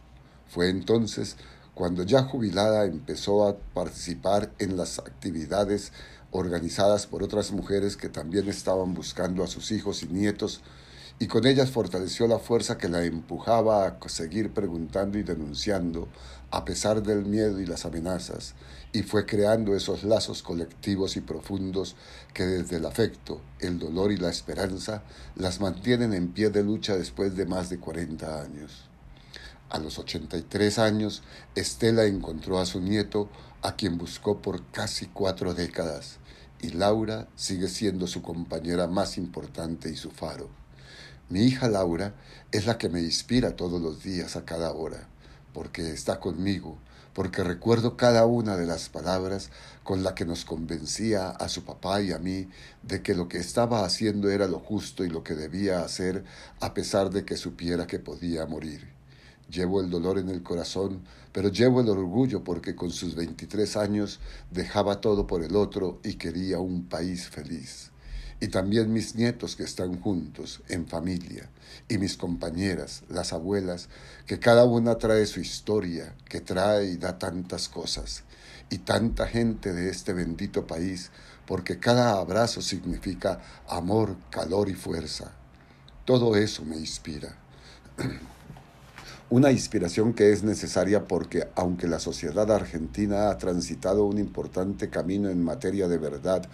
Fue 0.48 0.68
entonces 0.70 1.36
cuando 1.76 2.04
ya 2.04 2.22
jubilada 2.22 2.86
empezó 2.86 3.46
a 3.46 3.58
participar 3.58 4.50
en 4.58 4.78
las 4.78 4.98
actividades 4.98 5.92
organizadas 6.30 7.06
por 7.06 7.22
otras 7.22 7.52
mujeres 7.52 7.98
que 7.98 8.08
también 8.08 8.48
estaban 8.48 8.94
buscando 8.94 9.44
a 9.44 9.46
sus 9.46 9.70
hijos 9.72 10.02
y 10.02 10.06
nietos 10.06 10.62
y 11.18 11.26
con 11.26 11.46
ellas 11.46 11.70
fortaleció 11.70 12.26
la 12.28 12.38
fuerza 12.38 12.78
que 12.78 12.88
la 12.88 13.04
empujaba 13.04 13.86
a 13.86 14.08
seguir 14.08 14.54
preguntando 14.54 15.18
y 15.18 15.22
denunciando 15.22 16.08
a 16.50 16.64
pesar 16.64 17.02
del 17.02 17.26
miedo 17.26 17.60
y 17.60 17.66
las 17.66 17.84
amenazas, 17.84 18.54
y 18.94 19.02
fue 19.02 19.26
creando 19.26 19.76
esos 19.76 20.02
lazos 20.02 20.42
colectivos 20.42 21.18
y 21.18 21.20
profundos 21.20 21.94
que 22.32 22.44
desde 22.44 22.76
el 22.76 22.86
afecto, 22.86 23.42
el 23.60 23.78
dolor 23.78 24.12
y 24.12 24.16
la 24.16 24.30
esperanza 24.30 25.02
las 25.34 25.60
mantienen 25.60 26.14
en 26.14 26.32
pie 26.32 26.48
de 26.48 26.64
lucha 26.64 26.96
después 26.96 27.36
de 27.36 27.44
más 27.44 27.68
de 27.68 27.78
40 27.78 28.42
años. 28.42 28.85
A 29.68 29.78
los 29.80 29.98
83 29.98 30.78
años, 30.78 31.24
Estela 31.56 32.04
encontró 32.04 32.60
a 32.60 32.66
su 32.66 32.80
nieto, 32.80 33.28
a 33.62 33.74
quien 33.74 33.98
buscó 33.98 34.40
por 34.40 34.64
casi 34.70 35.06
cuatro 35.06 35.54
décadas, 35.54 36.18
y 36.60 36.70
Laura 36.70 37.26
sigue 37.34 37.66
siendo 37.66 38.06
su 38.06 38.22
compañera 38.22 38.86
más 38.86 39.18
importante 39.18 39.90
y 39.90 39.96
su 39.96 40.12
faro. 40.12 40.48
Mi 41.28 41.40
hija 41.42 41.68
Laura 41.68 42.14
es 42.52 42.66
la 42.66 42.78
que 42.78 42.88
me 42.88 43.00
inspira 43.00 43.56
todos 43.56 43.82
los 43.82 44.04
días 44.04 44.36
a 44.36 44.44
cada 44.44 44.70
hora, 44.72 45.08
porque 45.52 45.90
está 45.90 46.20
conmigo, 46.20 46.78
porque 47.12 47.42
recuerdo 47.42 47.96
cada 47.96 48.24
una 48.24 48.56
de 48.56 48.66
las 48.66 48.88
palabras 48.88 49.50
con 49.82 50.04
la 50.04 50.14
que 50.14 50.24
nos 50.24 50.44
convencía 50.44 51.30
a 51.30 51.48
su 51.48 51.64
papá 51.64 52.02
y 52.02 52.12
a 52.12 52.20
mí 52.20 52.48
de 52.84 53.02
que 53.02 53.16
lo 53.16 53.26
que 53.28 53.38
estaba 53.38 53.84
haciendo 53.84 54.30
era 54.30 54.46
lo 54.46 54.60
justo 54.60 55.04
y 55.04 55.08
lo 55.08 55.24
que 55.24 55.34
debía 55.34 55.80
hacer 55.80 56.22
a 56.60 56.72
pesar 56.72 57.10
de 57.10 57.24
que 57.24 57.36
supiera 57.36 57.88
que 57.88 57.98
podía 57.98 58.46
morir. 58.46 58.95
Llevo 59.50 59.80
el 59.80 59.90
dolor 59.90 60.18
en 60.18 60.28
el 60.28 60.42
corazón, 60.42 61.02
pero 61.32 61.48
llevo 61.48 61.80
el 61.80 61.88
orgullo 61.88 62.42
porque 62.42 62.74
con 62.74 62.90
sus 62.90 63.14
23 63.14 63.76
años 63.76 64.20
dejaba 64.50 65.00
todo 65.00 65.26
por 65.26 65.42
el 65.44 65.54
otro 65.56 66.00
y 66.02 66.14
quería 66.14 66.58
un 66.58 66.88
país 66.88 67.28
feliz 67.28 67.92
y 68.40 68.48
también 68.48 68.92
mis 68.92 69.14
nietos 69.14 69.56
que 69.56 69.62
están 69.62 70.00
juntos, 70.00 70.62
en 70.68 70.86
familia, 70.86 71.48
y 71.88 71.98
mis 71.98 72.16
compañeras, 72.16 73.02
las 73.08 73.32
abuelas, 73.32 73.88
que 74.26 74.38
cada 74.38 74.64
una 74.64 74.98
trae 74.98 75.26
su 75.26 75.40
historia, 75.40 76.14
que 76.28 76.40
trae 76.40 76.86
y 76.86 76.96
da 76.96 77.18
tantas 77.18 77.68
cosas, 77.68 78.24
y 78.68 78.78
tanta 78.78 79.26
gente 79.26 79.72
de 79.72 79.88
este 79.88 80.12
bendito 80.12 80.66
país, 80.66 81.10
porque 81.46 81.78
cada 81.78 82.18
abrazo 82.18 82.60
significa 82.60 83.40
amor, 83.68 84.16
calor 84.30 84.68
y 84.68 84.74
fuerza. 84.74 85.32
Todo 86.04 86.36
eso 86.36 86.64
me 86.64 86.76
inspira. 86.76 87.36
Una 89.28 89.50
inspiración 89.50 90.12
que 90.12 90.30
es 90.30 90.44
necesaria 90.44 91.08
porque 91.08 91.48
aunque 91.56 91.88
la 91.88 91.98
sociedad 91.98 92.48
argentina 92.48 93.28
ha 93.28 93.38
transitado 93.38 94.04
un 94.04 94.18
importante 94.18 94.88
camino 94.88 95.30
en 95.30 95.42
materia 95.42 95.88
de 95.88 95.98
verdad, 95.98 96.46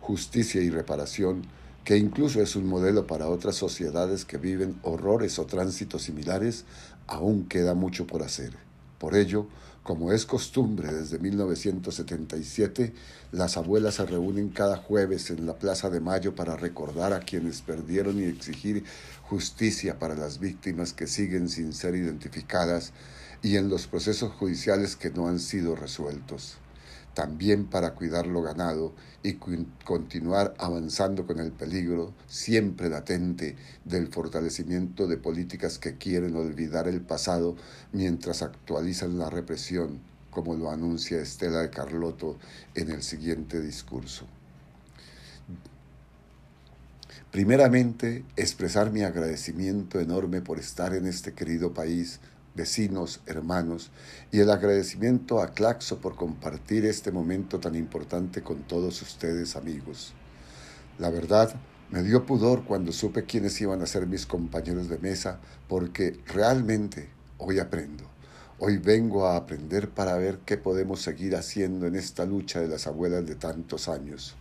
justicia 0.00 0.60
y 0.60 0.68
reparación, 0.68 1.42
que 1.84 1.96
incluso 1.96 2.42
es 2.42 2.56
un 2.56 2.66
modelo 2.66 3.06
para 3.06 3.28
otras 3.28 3.54
sociedades 3.54 4.24
que 4.24 4.38
viven 4.38 4.76
horrores 4.82 5.38
o 5.38 5.46
tránsitos 5.46 6.02
similares, 6.02 6.64
aún 7.06 7.44
queda 7.44 7.74
mucho 7.74 8.08
por 8.08 8.24
hacer. 8.24 8.56
Por 8.98 9.14
ello, 9.14 9.46
como 9.86 10.10
es 10.10 10.26
costumbre 10.26 10.92
desde 10.92 11.20
1977, 11.20 12.92
las 13.30 13.56
abuelas 13.56 13.94
se 13.94 14.04
reúnen 14.04 14.48
cada 14.48 14.78
jueves 14.78 15.30
en 15.30 15.46
la 15.46 15.54
Plaza 15.60 15.90
de 15.90 16.00
Mayo 16.00 16.34
para 16.34 16.56
recordar 16.56 17.12
a 17.12 17.20
quienes 17.20 17.62
perdieron 17.62 18.18
y 18.18 18.24
exigir 18.24 18.82
justicia 19.28 19.98
para 19.98 20.14
las 20.14 20.38
víctimas 20.38 20.92
que 20.92 21.06
siguen 21.06 21.48
sin 21.48 21.72
ser 21.72 21.94
identificadas 21.94 22.92
y 23.42 23.56
en 23.56 23.68
los 23.68 23.86
procesos 23.86 24.32
judiciales 24.32 24.96
que 24.96 25.10
no 25.10 25.28
han 25.28 25.40
sido 25.40 25.76
resueltos 25.76 26.58
también 27.16 27.64
para 27.64 27.94
cuidar 27.94 28.26
lo 28.26 28.42
ganado 28.42 28.92
y 29.22 29.38
continuar 29.86 30.54
avanzando 30.58 31.26
con 31.26 31.40
el 31.40 31.50
peligro 31.50 32.12
siempre 32.28 32.90
latente 32.90 33.56
del 33.86 34.08
fortalecimiento 34.08 35.08
de 35.08 35.16
políticas 35.16 35.78
que 35.78 35.96
quieren 35.96 36.36
olvidar 36.36 36.88
el 36.88 37.00
pasado 37.00 37.56
mientras 37.90 38.42
actualizan 38.42 39.18
la 39.18 39.30
represión, 39.30 39.98
como 40.30 40.56
lo 40.56 40.70
anuncia 40.70 41.18
Estela 41.18 41.62
de 41.62 41.70
Carlotto 41.70 42.36
en 42.74 42.90
el 42.90 43.02
siguiente 43.02 43.62
discurso. 43.62 44.26
Primeramente, 47.36 48.24
expresar 48.36 48.90
mi 48.90 49.02
agradecimiento 49.02 50.00
enorme 50.00 50.40
por 50.40 50.58
estar 50.58 50.94
en 50.94 51.04
este 51.04 51.34
querido 51.34 51.74
país, 51.74 52.18
vecinos, 52.54 53.20
hermanos, 53.26 53.90
y 54.32 54.40
el 54.40 54.50
agradecimiento 54.50 55.42
a 55.42 55.48
Claxo 55.48 55.98
por 55.98 56.16
compartir 56.16 56.86
este 56.86 57.12
momento 57.12 57.60
tan 57.60 57.74
importante 57.74 58.40
con 58.40 58.62
todos 58.62 59.02
ustedes, 59.02 59.54
amigos. 59.54 60.14
La 60.98 61.10
verdad, 61.10 61.54
me 61.90 62.02
dio 62.02 62.24
pudor 62.24 62.64
cuando 62.64 62.90
supe 62.90 63.26
quiénes 63.26 63.60
iban 63.60 63.82
a 63.82 63.86
ser 63.86 64.06
mis 64.06 64.24
compañeros 64.24 64.88
de 64.88 64.96
mesa, 64.96 65.38
porque 65.68 66.18
realmente 66.28 67.10
hoy 67.36 67.58
aprendo. 67.58 68.04
Hoy 68.58 68.78
vengo 68.78 69.26
a 69.26 69.36
aprender 69.36 69.90
para 69.90 70.16
ver 70.16 70.38
qué 70.46 70.56
podemos 70.56 71.02
seguir 71.02 71.36
haciendo 71.36 71.86
en 71.86 71.96
esta 71.96 72.24
lucha 72.24 72.60
de 72.60 72.68
las 72.68 72.86
abuelas 72.86 73.26
de 73.26 73.34
tantos 73.34 73.90
años. 73.90 74.36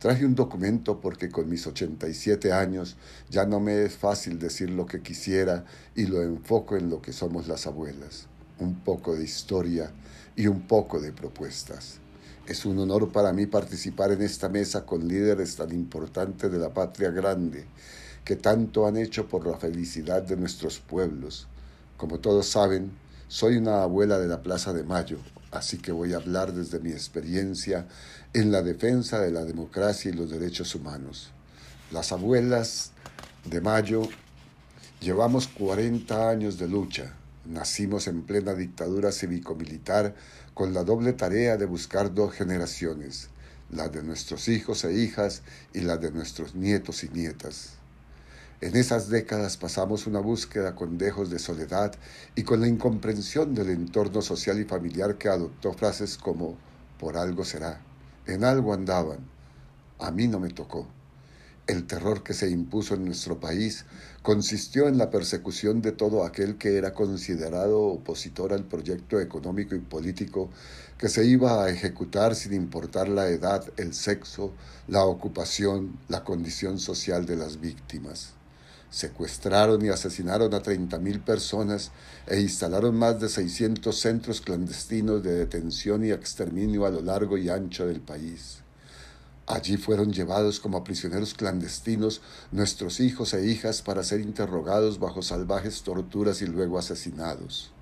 Traje 0.00 0.24
un 0.24 0.34
documento 0.34 0.98
porque 0.98 1.28
con 1.28 1.50
mis 1.50 1.66
87 1.66 2.54
años 2.54 2.96
ya 3.28 3.44
no 3.44 3.60
me 3.60 3.84
es 3.84 3.98
fácil 3.98 4.38
decir 4.38 4.70
lo 4.70 4.86
que 4.86 5.02
quisiera 5.02 5.66
y 5.94 6.06
lo 6.06 6.22
enfoco 6.22 6.78
en 6.78 6.88
lo 6.88 7.02
que 7.02 7.12
somos 7.12 7.48
las 7.48 7.66
abuelas. 7.66 8.26
Un 8.58 8.76
poco 8.76 9.14
de 9.14 9.24
historia 9.24 9.90
y 10.36 10.46
un 10.46 10.62
poco 10.62 11.00
de 11.00 11.12
propuestas. 11.12 11.98
Es 12.46 12.64
un 12.64 12.78
honor 12.78 13.12
para 13.12 13.34
mí 13.34 13.44
participar 13.44 14.10
en 14.12 14.22
esta 14.22 14.48
mesa 14.48 14.86
con 14.86 15.06
líderes 15.06 15.56
tan 15.56 15.70
importantes 15.70 16.50
de 16.50 16.58
la 16.58 16.72
patria 16.72 17.10
grande 17.10 17.66
que 18.24 18.36
tanto 18.36 18.86
han 18.86 18.96
hecho 18.96 19.28
por 19.28 19.46
la 19.46 19.58
felicidad 19.58 20.22
de 20.22 20.38
nuestros 20.38 20.78
pueblos. 20.78 21.46
Como 21.98 22.20
todos 22.20 22.48
saben, 22.48 22.90
soy 23.28 23.58
una 23.58 23.82
abuela 23.82 24.18
de 24.18 24.28
la 24.28 24.42
Plaza 24.42 24.72
de 24.72 24.82
Mayo, 24.82 25.18
así 25.50 25.76
que 25.76 25.92
voy 25.92 26.14
a 26.14 26.16
hablar 26.16 26.52
desde 26.52 26.80
mi 26.80 26.90
experiencia 26.90 27.86
en 28.32 28.52
la 28.52 28.62
defensa 28.62 29.18
de 29.18 29.32
la 29.32 29.44
democracia 29.44 30.10
y 30.10 30.14
los 30.14 30.30
derechos 30.30 30.76
humanos. 30.76 31.32
Las 31.90 32.12
abuelas 32.12 32.92
de 33.44 33.60
Mayo 33.60 34.02
llevamos 35.00 35.48
40 35.48 36.30
años 36.30 36.56
de 36.56 36.68
lucha. 36.68 37.12
Nacimos 37.44 38.06
en 38.06 38.22
plena 38.22 38.54
dictadura 38.54 39.10
cívico-militar 39.10 40.14
con 40.54 40.72
la 40.72 40.84
doble 40.84 41.12
tarea 41.12 41.56
de 41.56 41.66
buscar 41.66 42.14
dos 42.14 42.32
generaciones, 42.32 43.30
la 43.68 43.88
de 43.88 44.04
nuestros 44.04 44.46
hijos 44.46 44.84
e 44.84 44.92
hijas 44.92 45.42
y 45.74 45.80
la 45.80 45.96
de 45.96 46.12
nuestros 46.12 46.54
nietos 46.54 47.02
y 47.02 47.08
nietas. 47.08 47.70
En 48.60 48.76
esas 48.76 49.08
décadas 49.08 49.56
pasamos 49.56 50.06
una 50.06 50.20
búsqueda 50.20 50.76
con 50.76 50.98
dejos 50.98 51.30
de 51.30 51.40
soledad 51.40 51.94
y 52.36 52.44
con 52.44 52.60
la 52.60 52.68
incomprensión 52.68 53.56
del 53.56 53.70
entorno 53.70 54.22
social 54.22 54.60
y 54.60 54.64
familiar 54.64 55.18
que 55.18 55.28
adoptó 55.28 55.72
frases 55.72 56.16
como 56.16 56.56
por 56.98 57.16
algo 57.16 57.44
será, 57.44 57.80
en 58.26 58.44
algo 58.44 58.72
andaban, 58.72 59.18
a 59.98 60.10
mí 60.10 60.28
no 60.28 60.40
me 60.40 60.50
tocó. 60.50 60.86
El 61.66 61.86
terror 61.86 62.24
que 62.24 62.34
se 62.34 62.50
impuso 62.50 62.94
en 62.94 63.04
nuestro 63.04 63.38
país 63.38 63.84
consistió 64.22 64.88
en 64.88 64.98
la 64.98 65.08
persecución 65.08 65.82
de 65.82 65.92
todo 65.92 66.24
aquel 66.24 66.56
que 66.56 66.76
era 66.76 66.94
considerado 66.94 67.80
opositor 67.80 68.52
al 68.52 68.64
proyecto 68.64 69.20
económico 69.20 69.76
y 69.76 69.78
político 69.78 70.50
que 70.98 71.08
se 71.08 71.24
iba 71.24 71.62
a 71.62 71.70
ejecutar 71.70 72.34
sin 72.34 72.54
importar 72.54 73.08
la 73.08 73.28
edad, 73.28 73.64
el 73.76 73.94
sexo, 73.94 74.52
la 74.88 75.04
ocupación, 75.04 75.98
la 76.08 76.24
condición 76.24 76.80
social 76.80 77.24
de 77.24 77.36
las 77.36 77.60
víctimas. 77.60 78.39
Secuestraron 78.90 79.84
y 79.84 79.88
asesinaron 79.88 80.52
a 80.52 80.62
30.000 80.62 81.22
personas 81.22 81.92
e 82.26 82.40
instalaron 82.40 82.96
más 82.96 83.20
de 83.20 83.28
600 83.28 83.96
centros 83.96 84.40
clandestinos 84.40 85.22
de 85.22 85.32
detención 85.32 86.04
y 86.04 86.10
exterminio 86.10 86.84
a 86.84 86.90
lo 86.90 87.00
largo 87.00 87.38
y 87.38 87.48
ancho 87.48 87.86
del 87.86 88.00
país. 88.00 88.58
Allí 89.46 89.76
fueron 89.76 90.12
llevados 90.12 90.58
como 90.58 90.82
prisioneros 90.82 91.34
clandestinos 91.34 92.20
nuestros 92.50 92.98
hijos 92.98 93.32
e 93.34 93.46
hijas 93.46 93.80
para 93.80 94.02
ser 94.02 94.20
interrogados 94.20 94.98
bajo 94.98 95.22
salvajes 95.22 95.82
torturas 95.82 96.42
y 96.42 96.46
luego 96.46 96.76
asesinados. 96.76 97.72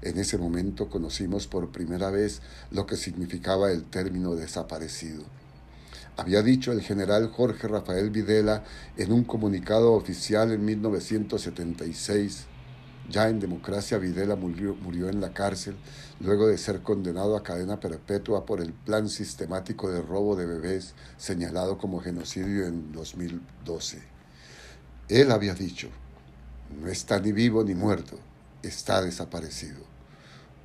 En 0.00 0.18
ese 0.18 0.38
momento 0.38 0.88
conocimos 0.88 1.46
por 1.46 1.72
primera 1.72 2.10
vez 2.10 2.40
lo 2.70 2.86
que 2.86 2.96
significaba 2.96 3.70
el 3.70 3.84
término 3.84 4.34
desaparecido 4.34 5.24
había 6.18 6.42
dicho 6.42 6.72
el 6.72 6.82
general 6.82 7.28
Jorge 7.28 7.68
Rafael 7.68 8.10
Videla 8.10 8.64
en 8.96 9.12
un 9.12 9.22
comunicado 9.22 9.92
oficial 9.92 10.50
en 10.50 10.64
1976. 10.64 12.46
Ya 13.08 13.28
en 13.28 13.38
democracia, 13.38 13.98
Videla 13.98 14.34
murió, 14.34 14.76
en 15.08 15.20
la 15.20 15.32
cárcel 15.32 15.76
luego 16.18 16.48
de 16.48 16.58
ser 16.58 16.82
condenado 16.82 17.36
a 17.36 17.44
cadena 17.44 17.78
perpetua 17.78 18.44
por 18.44 18.60
el 18.60 18.72
plan 18.72 19.08
sistemático 19.08 19.92
de 19.92 20.02
robo 20.02 20.34
de 20.34 20.46
bebés 20.46 20.96
señalado 21.18 21.78
como 21.78 22.00
genocidio 22.00 22.66
en 22.66 22.90
2012. 22.90 24.02
Él 25.08 25.30
había 25.30 25.54
dicho, 25.54 25.88
no 26.82 26.88
está 26.88 27.20
ni 27.20 27.30
vivo 27.30 27.62
ni 27.62 27.76
muerto, 27.76 28.18
está 28.64 29.02
desaparecido, 29.02 29.84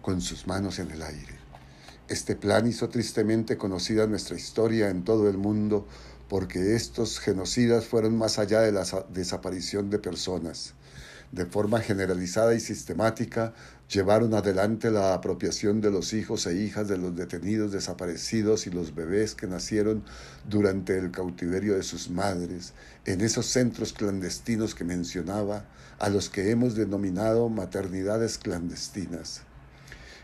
con 0.01 0.19
sus 0.19 0.47
manos 0.47 0.80
en 0.80 0.89
el 0.89 1.04
aire. 1.04 1.42
Este 2.09 2.35
plan 2.35 2.67
hizo 2.67 2.89
tristemente 2.89 3.55
conocida 3.55 4.07
nuestra 4.07 4.35
historia 4.35 4.89
en 4.89 5.05
todo 5.05 5.29
el 5.29 5.37
mundo 5.37 5.87
porque 6.27 6.75
estos 6.75 7.19
genocidas 7.19 7.85
fueron 7.85 8.17
más 8.17 8.39
allá 8.39 8.59
de 8.59 8.73
la 8.73 8.83
desaparición 9.13 9.89
de 9.89 9.99
personas. 9.99 10.73
De 11.31 11.45
forma 11.45 11.79
generalizada 11.79 12.55
y 12.55 12.59
sistemática, 12.59 13.53
llevaron 13.89 14.33
adelante 14.33 14.91
la 14.91 15.13
apropiación 15.13 15.79
de 15.79 15.91
los 15.91 16.13
hijos 16.13 16.45
e 16.45 16.55
hijas 16.57 16.89
de 16.89 16.97
los 16.97 17.15
detenidos 17.15 17.71
desaparecidos 17.71 18.67
y 18.67 18.69
los 18.69 18.93
bebés 18.93 19.33
que 19.33 19.47
nacieron 19.47 20.03
durante 20.49 20.97
el 20.97 21.09
cautiverio 21.09 21.75
de 21.75 21.83
sus 21.83 22.09
madres, 22.09 22.73
en 23.05 23.21
esos 23.21 23.45
centros 23.45 23.93
clandestinos 23.93 24.75
que 24.75 24.83
mencionaba, 24.83 25.65
a 25.99 26.09
los 26.09 26.29
que 26.29 26.51
hemos 26.51 26.75
denominado 26.75 27.47
maternidades 27.47 28.37
clandestinas. 28.37 29.43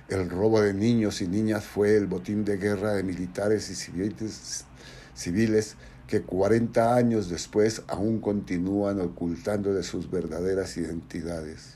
El 0.09 0.27
robo 0.27 0.59
de 0.59 0.73
niños 0.73 1.21
y 1.21 1.27
niñas 1.27 1.65
fue 1.65 1.95
el 1.95 2.07
botín 2.07 2.43
de 2.43 2.57
guerra 2.57 2.93
de 2.93 3.03
militares 3.03 3.69
y 3.69 3.75
civiles, 3.75 4.65
civiles 5.13 5.75
que 6.07 6.23
40 6.23 6.95
años 6.95 7.29
después 7.29 7.83
aún 7.87 8.19
continúan 8.19 8.99
ocultando 9.01 9.71
de 9.71 9.83
sus 9.83 10.09
verdaderas 10.09 10.77
identidades. 10.77 11.75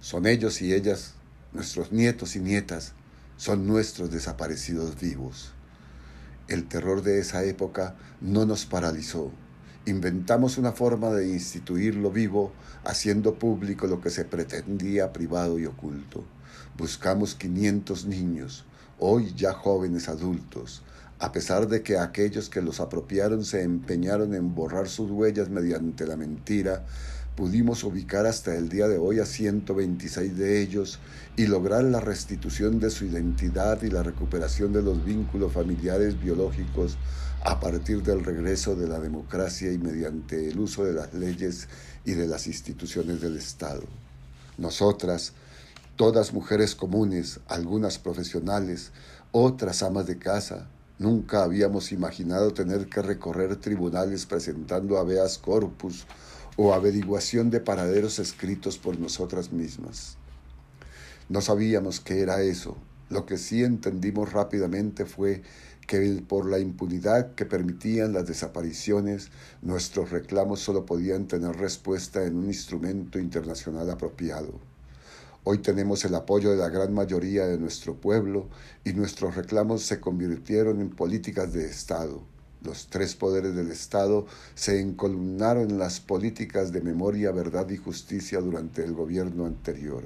Son 0.00 0.24
ellos 0.24 0.62
y 0.62 0.72
ellas, 0.72 1.12
nuestros 1.52 1.92
nietos 1.92 2.36
y 2.36 2.40
nietas, 2.40 2.94
son 3.36 3.66
nuestros 3.66 4.10
desaparecidos 4.10 4.98
vivos. 4.98 5.52
El 6.48 6.68
terror 6.68 7.02
de 7.02 7.18
esa 7.18 7.44
época 7.44 7.96
no 8.22 8.46
nos 8.46 8.64
paralizó. 8.64 9.30
Inventamos 9.84 10.56
una 10.56 10.72
forma 10.72 11.10
de 11.10 11.28
instituirlo 11.28 12.10
vivo, 12.10 12.50
haciendo 12.84 13.38
público 13.38 13.86
lo 13.86 14.00
que 14.00 14.08
se 14.08 14.24
pretendía 14.24 15.12
privado 15.12 15.58
y 15.58 15.66
oculto. 15.66 16.24
Buscamos 16.78 17.34
500 17.34 18.06
niños, 18.06 18.64
hoy 19.00 19.34
ya 19.36 19.52
jóvenes 19.52 20.08
adultos, 20.08 20.82
a 21.18 21.32
pesar 21.32 21.66
de 21.66 21.82
que 21.82 21.98
aquellos 21.98 22.48
que 22.48 22.62
los 22.62 22.78
apropiaron 22.78 23.44
se 23.44 23.64
empeñaron 23.64 24.32
en 24.32 24.54
borrar 24.54 24.88
sus 24.88 25.10
huellas 25.10 25.48
mediante 25.48 26.06
la 26.06 26.16
mentira, 26.16 26.86
pudimos 27.34 27.82
ubicar 27.82 28.26
hasta 28.26 28.54
el 28.54 28.68
día 28.68 28.86
de 28.86 28.96
hoy 28.96 29.18
a 29.18 29.26
126 29.26 30.38
de 30.38 30.62
ellos 30.62 31.00
y 31.36 31.48
lograr 31.48 31.82
la 31.82 31.98
restitución 31.98 32.78
de 32.78 32.90
su 32.90 33.06
identidad 33.06 33.82
y 33.82 33.90
la 33.90 34.04
recuperación 34.04 34.72
de 34.72 34.82
los 34.82 35.04
vínculos 35.04 35.52
familiares 35.52 36.20
biológicos 36.20 36.96
a 37.42 37.58
partir 37.58 38.04
del 38.04 38.24
regreso 38.24 38.76
de 38.76 38.86
la 38.86 39.00
democracia 39.00 39.72
y 39.72 39.78
mediante 39.78 40.48
el 40.48 40.60
uso 40.60 40.84
de 40.84 40.92
las 40.92 41.12
leyes 41.12 41.66
y 42.04 42.12
de 42.12 42.28
las 42.28 42.46
instituciones 42.46 43.20
del 43.20 43.36
Estado. 43.36 43.82
Nosotras, 44.58 45.32
todas 45.98 46.32
mujeres 46.32 46.76
comunes, 46.76 47.40
algunas 47.48 47.98
profesionales, 47.98 48.92
otras 49.32 49.82
amas 49.82 50.06
de 50.06 50.16
casa. 50.16 50.68
Nunca 50.96 51.42
habíamos 51.42 51.90
imaginado 51.90 52.54
tener 52.54 52.88
que 52.88 53.02
recorrer 53.02 53.56
tribunales 53.56 54.24
presentando 54.24 54.96
habeas 54.96 55.38
corpus 55.38 56.06
o 56.56 56.72
averiguación 56.72 57.50
de 57.50 57.58
paraderos 57.58 58.20
escritos 58.20 58.78
por 58.78 58.96
nosotras 59.00 59.50
mismas. 59.52 60.16
No 61.28 61.40
sabíamos 61.40 61.98
qué 61.98 62.20
era 62.20 62.42
eso. 62.42 62.76
Lo 63.10 63.26
que 63.26 63.36
sí 63.36 63.64
entendimos 63.64 64.32
rápidamente 64.32 65.04
fue 65.04 65.42
que 65.88 66.22
por 66.28 66.48
la 66.48 66.60
impunidad 66.60 67.34
que 67.34 67.44
permitían 67.44 68.12
las 68.12 68.24
desapariciones, 68.24 69.32
nuestros 69.62 70.12
reclamos 70.12 70.60
solo 70.60 70.86
podían 70.86 71.26
tener 71.26 71.56
respuesta 71.56 72.24
en 72.24 72.36
un 72.36 72.46
instrumento 72.46 73.18
internacional 73.18 73.90
apropiado. 73.90 74.67
Hoy 75.44 75.58
tenemos 75.58 76.04
el 76.04 76.14
apoyo 76.14 76.50
de 76.50 76.56
la 76.56 76.68
gran 76.68 76.92
mayoría 76.92 77.46
de 77.46 77.58
nuestro 77.58 77.94
pueblo 77.94 78.48
y 78.84 78.92
nuestros 78.92 79.36
reclamos 79.36 79.82
se 79.82 80.00
convirtieron 80.00 80.80
en 80.80 80.90
políticas 80.90 81.52
de 81.52 81.64
Estado. 81.64 82.22
Los 82.62 82.88
tres 82.88 83.14
poderes 83.14 83.54
del 83.54 83.70
Estado 83.70 84.26
se 84.54 84.80
encolumnaron 84.80 85.70
en 85.70 85.78
las 85.78 86.00
políticas 86.00 86.72
de 86.72 86.80
memoria, 86.80 87.30
verdad 87.30 87.68
y 87.70 87.76
justicia 87.76 88.40
durante 88.40 88.84
el 88.84 88.92
gobierno 88.92 89.46
anterior. 89.46 90.02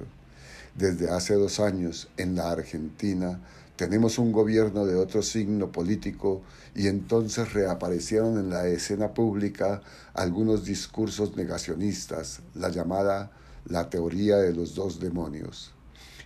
Desde 0.75 1.09
hace 1.09 1.33
dos 1.33 1.59
años, 1.59 2.09
en 2.17 2.35
la 2.35 2.51
Argentina, 2.51 3.41
tenemos 3.75 4.19
un 4.19 4.31
gobierno 4.31 4.85
de 4.85 4.95
otro 4.95 5.23
signo 5.23 5.71
político 5.71 6.43
y 6.75 6.87
entonces 6.87 7.53
reaparecieron 7.53 8.37
en 8.37 8.51
la 8.51 8.67
escena 8.67 9.15
pública 9.15 9.81
algunos 10.13 10.63
discursos 10.63 11.35
negacionistas, 11.35 12.41
la 12.53 12.69
llamada 12.69 13.31
la 13.65 13.89
teoría 13.89 14.37
de 14.37 14.53
los 14.53 14.75
dos 14.75 14.99
demonios, 14.99 15.73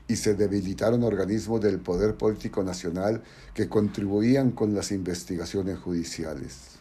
y 0.08 0.16
se 0.16 0.36
debilitaron 0.36 1.04
organismos 1.04 1.62
del 1.62 1.80
poder 1.80 2.16
político 2.16 2.64
nacional 2.64 3.24
que 3.54 3.68
contribuían 3.68 4.52
con 4.52 4.74
las 4.74 4.92
investigaciones 4.92 5.80
judiciales. 5.80 6.78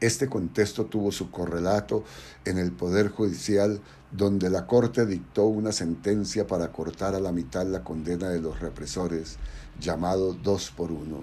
Este 0.00 0.28
contexto 0.28 0.86
tuvo 0.86 1.12
su 1.12 1.30
correlato 1.30 2.02
en 2.44 2.58
el 2.58 2.72
Poder 2.72 3.08
Judicial, 3.08 3.80
donde 4.10 4.50
la 4.50 4.66
Corte 4.66 5.06
dictó 5.06 5.44
una 5.46 5.70
sentencia 5.70 6.44
para 6.48 6.72
cortar 6.72 7.14
a 7.14 7.20
la 7.20 7.30
mitad 7.30 7.64
la 7.64 7.84
condena 7.84 8.28
de 8.28 8.40
los 8.40 8.58
represores, 8.58 9.36
llamado 9.80 10.34
dos 10.34 10.72
por 10.76 10.90
uno. 10.90 11.18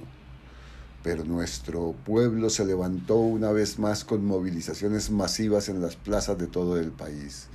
Pero 1.03 1.25
nuestro 1.25 1.93
pueblo 2.05 2.49
se 2.49 2.65
levantó 2.65 3.17
una 3.17 3.51
vez 3.51 3.79
más 3.79 4.05
con 4.05 4.25
movilizaciones 4.25 5.11
masivas 5.11 5.67
en 5.67 5.81
las 5.81 5.97
plazas 5.97 6.37
de 6.37 6.47
todo 6.47 6.79
el 6.79 6.91
país. 6.91 7.47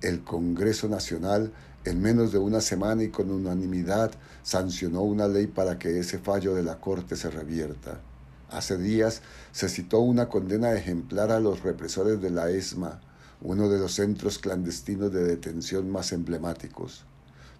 El 0.00 0.22
Congreso 0.22 0.88
Nacional, 0.88 1.52
en 1.84 2.00
menos 2.00 2.32
de 2.32 2.38
una 2.38 2.60
semana 2.60 3.02
y 3.02 3.10
con 3.10 3.30
unanimidad, 3.30 4.12
sancionó 4.42 5.02
una 5.02 5.28
ley 5.28 5.46
para 5.46 5.78
que 5.78 5.98
ese 5.98 6.18
fallo 6.18 6.54
de 6.54 6.62
la 6.62 6.80
Corte 6.80 7.16
se 7.16 7.30
revierta. 7.30 8.00
Hace 8.50 8.78
días 8.78 9.22
se 9.52 9.68
citó 9.68 10.00
una 10.00 10.28
condena 10.28 10.72
ejemplar 10.74 11.32
a 11.32 11.40
los 11.40 11.62
represores 11.62 12.20
de 12.20 12.30
la 12.30 12.50
ESMA, 12.50 13.00
uno 13.40 13.68
de 13.68 13.78
los 13.78 13.94
centros 13.94 14.38
clandestinos 14.38 15.12
de 15.12 15.24
detención 15.24 15.90
más 15.90 16.12
emblemáticos. 16.12 17.04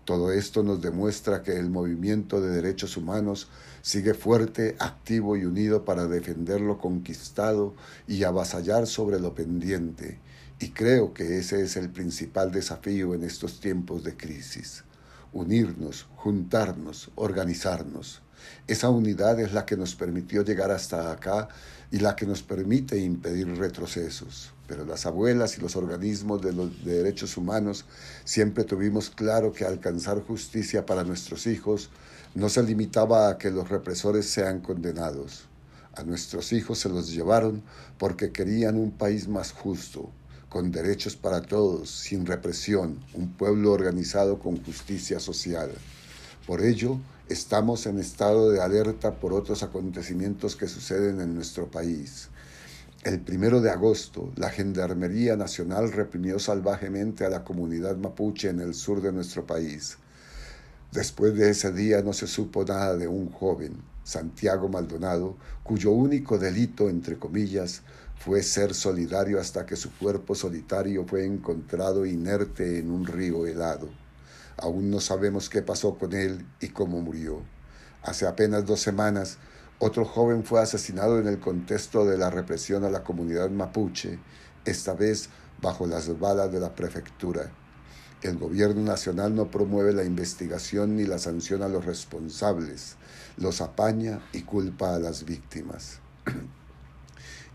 Todo 0.04 0.32
esto 0.32 0.62
nos 0.62 0.82
demuestra 0.82 1.42
que 1.42 1.58
el 1.58 1.70
movimiento 1.70 2.42
de 2.42 2.50
derechos 2.50 2.98
humanos 2.98 3.48
sigue 3.80 4.12
fuerte, 4.12 4.76
activo 4.78 5.36
y 5.36 5.46
unido 5.46 5.86
para 5.86 6.06
defender 6.06 6.60
lo 6.60 6.78
conquistado 6.78 7.74
y 8.06 8.22
avasallar 8.24 8.86
sobre 8.86 9.18
lo 9.18 9.34
pendiente. 9.34 10.18
Y 10.58 10.70
creo 10.70 11.12
que 11.12 11.38
ese 11.38 11.62
es 11.62 11.76
el 11.76 11.90
principal 11.90 12.52
desafío 12.52 13.14
en 13.14 13.24
estos 13.24 13.60
tiempos 13.60 14.04
de 14.04 14.16
crisis. 14.16 14.84
Unirnos, 15.32 16.06
juntarnos, 16.16 17.10
organizarnos. 17.16 18.22
Esa 18.66 18.88
unidad 18.88 19.40
es 19.40 19.52
la 19.52 19.66
que 19.66 19.76
nos 19.76 19.94
permitió 19.94 20.42
llegar 20.42 20.70
hasta 20.70 21.10
acá 21.10 21.48
y 21.90 21.98
la 21.98 22.14
que 22.14 22.26
nos 22.26 22.42
permite 22.42 22.98
impedir 22.98 23.48
retrocesos. 23.56 24.52
Pero 24.66 24.84
las 24.84 25.06
abuelas 25.06 25.58
y 25.58 25.60
los 25.60 25.76
organismos 25.76 26.40
de 26.40 26.52
los 26.52 26.84
derechos 26.84 27.36
humanos 27.36 27.84
siempre 28.24 28.64
tuvimos 28.64 29.10
claro 29.10 29.52
que 29.52 29.64
alcanzar 29.64 30.22
justicia 30.22 30.86
para 30.86 31.04
nuestros 31.04 31.46
hijos 31.46 31.90
no 32.34 32.48
se 32.48 32.62
limitaba 32.62 33.28
a 33.28 33.38
que 33.38 33.50
los 33.50 33.68
represores 33.68 34.26
sean 34.26 34.60
condenados. 34.60 35.44
A 35.94 36.02
nuestros 36.02 36.52
hijos 36.52 36.78
se 36.78 36.88
los 36.88 37.12
llevaron 37.12 37.62
porque 37.98 38.32
querían 38.32 38.76
un 38.76 38.90
país 38.90 39.28
más 39.28 39.52
justo, 39.52 40.10
con 40.54 40.70
derechos 40.70 41.16
para 41.16 41.42
todos, 41.42 41.90
sin 41.90 42.24
represión, 42.26 43.00
un 43.14 43.32
pueblo 43.32 43.72
organizado 43.72 44.38
con 44.38 44.62
justicia 44.64 45.18
social. 45.18 45.72
Por 46.46 46.62
ello, 46.62 47.00
estamos 47.28 47.86
en 47.86 47.98
estado 47.98 48.52
de 48.52 48.62
alerta 48.62 49.16
por 49.16 49.32
otros 49.32 49.64
acontecimientos 49.64 50.54
que 50.54 50.68
suceden 50.68 51.20
en 51.20 51.34
nuestro 51.34 51.66
país. 51.66 52.28
El 53.02 53.18
primero 53.18 53.60
de 53.60 53.72
agosto, 53.72 54.32
la 54.36 54.48
Gendarmería 54.48 55.34
Nacional 55.34 55.90
reprimió 55.90 56.38
salvajemente 56.38 57.24
a 57.24 57.30
la 57.30 57.42
comunidad 57.42 57.96
mapuche 57.96 58.48
en 58.48 58.60
el 58.60 58.74
sur 58.74 59.02
de 59.02 59.10
nuestro 59.10 59.44
país. 59.44 59.98
Después 60.92 61.34
de 61.34 61.50
ese 61.50 61.72
día 61.72 62.00
no 62.00 62.12
se 62.12 62.28
supo 62.28 62.64
nada 62.64 62.96
de 62.96 63.08
un 63.08 63.28
joven, 63.28 63.82
Santiago 64.04 64.68
Maldonado, 64.68 65.36
cuyo 65.64 65.90
único 65.90 66.38
delito, 66.38 66.88
entre 66.88 67.18
comillas, 67.18 67.82
fue 68.18 68.42
ser 68.42 68.74
solidario 68.74 69.40
hasta 69.40 69.66
que 69.66 69.76
su 69.76 69.92
cuerpo 69.92 70.34
solitario 70.34 71.04
fue 71.06 71.24
encontrado 71.24 72.06
inerte 72.06 72.78
en 72.78 72.90
un 72.90 73.06
río 73.06 73.46
helado. 73.46 73.88
Aún 74.56 74.90
no 74.90 75.00
sabemos 75.00 75.48
qué 75.48 75.62
pasó 75.62 75.94
con 75.98 76.12
él 76.12 76.46
y 76.60 76.68
cómo 76.68 77.00
murió. 77.00 77.42
Hace 78.02 78.26
apenas 78.26 78.64
dos 78.66 78.80
semanas, 78.80 79.38
otro 79.78 80.04
joven 80.04 80.44
fue 80.44 80.60
asesinado 80.62 81.18
en 81.18 81.26
el 81.26 81.40
contexto 81.40 82.04
de 82.04 82.16
la 82.16 82.30
represión 82.30 82.84
a 82.84 82.90
la 82.90 83.02
comunidad 83.02 83.50
mapuche, 83.50 84.18
esta 84.64 84.94
vez 84.94 85.28
bajo 85.60 85.86
las 85.86 86.18
balas 86.18 86.52
de 86.52 86.60
la 86.60 86.74
prefectura. 86.74 87.50
El 88.22 88.38
gobierno 88.38 88.82
nacional 88.82 89.34
no 89.34 89.50
promueve 89.50 89.92
la 89.92 90.04
investigación 90.04 90.96
ni 90.96 91.04
la 91.04 91.18
sanción 91.18 91.62
a 91.62 91.68
los 91.68 91.84
responsables, 91.84 92.96
los 93.36 93.60
apaña 93.60 94.20
y 94.32 94.42
culpa 94.42 94.94
a 94.94 94.98
las 94.98 95.24
víctimas. 95.24 96.00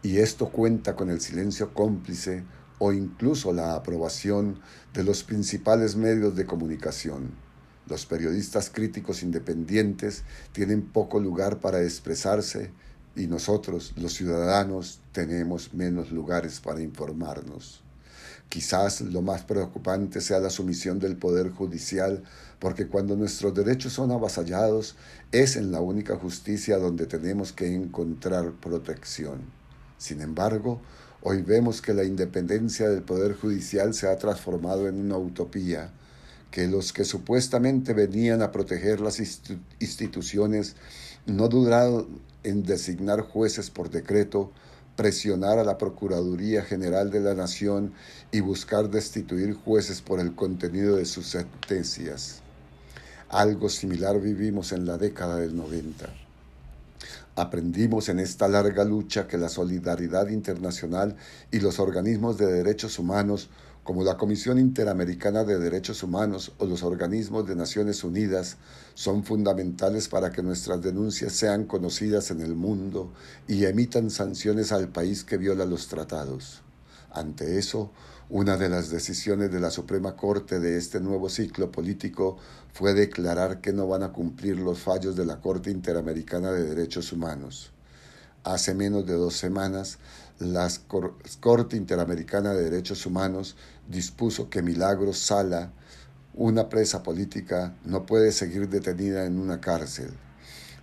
y 0.02 0.18
esto 0.18 0.50
cuenta 0.50 0.96
con 0.96 1.10
el 1.10 1.20
silencio 1.20 1.74
cómplice 1.74 2.44
o 2.78 2.94
incluso 2.94 3.52
la 3.54 3.76
aprobación 3.76 4.60
de 4.94 5.04
los 5.04 5.24
principales 5.24 5.96
medios 5.96 6.36
de 6.36 6.46
comunicación. 6.46 7.32
Los 7.88 8.06
periodistas 8.06 8.70
críticos 8.70 9.24
independientes 9.24 10.24
tienen 10.54 10.84
poco 10.84 11.20
lugar 11.20 11.60
para 11.60 11.82
expresarse 11.82 12.72
y 13.16 13.28
nosotros, 13.28 13.94
los 13.98 14.14
ciudadanos, 14.14 15.02
tenemos 15.12 15.74
menos 15.74 16.12
lugares 16.12 16.60
para 16.62 16.82
informarnos. 16.82 17.84
Quizás 18.48 19.02
lo 19.02 19.22
más 19.22 19.44
preocupante 19.44 20.22
sea 20.22 20.40
la 20.40 20.50
sumisión 20.50 21.00
del 21.00 21.18
Poder 21.18 21.52
Judicial, 21.52 22.24
porque 22.60 22.88
cuando 22.88 23.16
nuestros 23.16 23.54
derechos 23.54 23.94
son 23.94 24.12
avasallados, 24.12 24.96
es 25.32 25.56
en 25.56 25.72
la 25.72 25.82
única 25.82 26.16
justicia 26.16 26.78
donde 26.78 27.06
tenemos 27.06 27.52
que 27.52 27.74
encontrar 27.74 28.54
protección. 28.54 29.59
Sin 30.00 30.22
embargo, 30.22 30.82
Hoy 31.22 31.42
vemos 31.42 31.82
que 31.82 31.94
la 31.94 32.06
independencia 32.06 32.88
del 32.88 33.02
Poder 33.02 33.36
Judicial 33.36 33.94
se 33.94 34.08
ha 34.08 34.18
transformado 34.18 34.88
en 34.88 34.96
una 35.02 35.18
utopía, 35.18 35.92
que 36.50 36.70
los 36.70 36.94
que 36.94 37.04
supuestamente 37.04 37.94
venían 37.94 38.42
a 38.42 38.54
proteger 38.54 39.02
las 39.02 39.20
instituciones 39.82 40.78
no 41.26 41.50
dudaron 41.50 42.22
en 42.44 42.64
designar 42.64 43.20
jueces 43.20 43.70
por 43.70 43.90
decreto, 43.90 44.54
presionar 44.96 45.60
a 45.60 45.66
la 45.66 45.78
Procuraduría 45.78 46.64
General 46.64 47.12
de 47.12 47.20
la 47.20 47.34
Nación 47.34 47.92
y 48.32 48.40
buscar 48.40 48.90
destituir 48.90 49.56
jueces 49.56 50.02
por 50.02 50.22
el 50.22 50.36
contenido 50.36 50.96
de 50.96 51.06
sus 51.06 51.28
sentencias. 51.28 52.40
Algo 53.28 53.68
similar 53.68 54.22
vivimos 54.22 54.72
en 54.72 54.86
la 54.86 54.98
década 54.98 55.36
del 55.36 55.54
90. 55.54 56.29
Aprendimos 57.39 58.10
en 58.10 58.19
esta 58.19 58.49
larga 58.49 58.84
lucha 58.84 59.25
que 59.25 59.38
la 59.38 59.47
solidaridad 59.47 60.28
internacional 60.28 61.15
y 61.52 61.62
los 61.62 61.80
organismos 61.80 62.38
de 62.38 62.52
derechos 62.52 62.99
humanos, 62.99 63.49
como 63.86 64.04
la 64.04 64.17
Comisión 64.17 64.60
Interamericana 64.60 65.45
de 65.45 65.58
Derechos 65.58 66.04
Humanos 66.04 66.52
o 66.58 66.65
los 66.65 66.84
organismos 66.84 67.47
de 67.47 67.56
Naciones 67.56 68.04
Unidas, 68.04 68.58
son 68.93 69.23
fundamentales 69.23 70.10
para 70.10 70.34
que 70.34 70.43
nuestras 70.43 70.82
denuncias 70.82 71.32
sean 71.32 71.63
conocidas 71.63 72.30
en 72.30 72.41
el 72.41 72.56
mundo 72.56 73.13
y 73.47 73.63
emitan 73.63 74.10
sanciones 74.10 74.73
al 74.73 74.89
país 74.89 75.23
que 75.23 75.38
viola 75.38 75.63
los 75.63 75.88
tratados. 75.88 76.62
Ante 77.10 77.58
eso, 77.58 77.89
una 78.32 78.58
de 78.58 78.70
las 78.70 78.92
decisiones 78.92 79.52
de 79.52 79.60
la 79.60 79.72
Suprema 79.72 80.15
Corte 80.15 80.60
de 80.60 80.78
este 80.78 81.00
nuevo 81.00 81.30
ciclo 81.30 81.72
político 81.72 82.38
fue 82.72 82.94
declarar 82.94 83.60
que 83.60 83.74
no 83.74 83.88
van 83.88 84.04
a 84.04 84.12
cumplir 84.13 84.60
los 84.60 84.80
fallos 84.80 85.15
de 85.15 85.26
la 85.26 85.42
Corte 85.42 85.72
Interamericana 85.72 86.52
de 86.52 86.63
Derechos 86.63 87.12
Humanos. 87.12 87.72
Hace 88.44 88.76
menos 88.76 89.08
de 89.08 89.15
dos 89.15 89.36
semanas, 89.36 89.98
la 90.38 90.70
Corte 91.39 91.76
Interamericana 91.76 92.54
de 92.54 92.65
Derechos 92.65 93.04
Humanos 93.08 93.56
dispuso 93.88 94.48
que 94.48 94.62
Milagros 94.62 95.18
Sala, 95.18 95.72
una 96.36 96.70
presa 96.70 97.02
política, 97.02 97.74
no 97.84 98.06
puede 98.06 98.32
seguir 98.32 98.70
detenida 98.70 99.26
en 99.26 99.39
una 99.39 99.60
cárcel. 99.60 100.12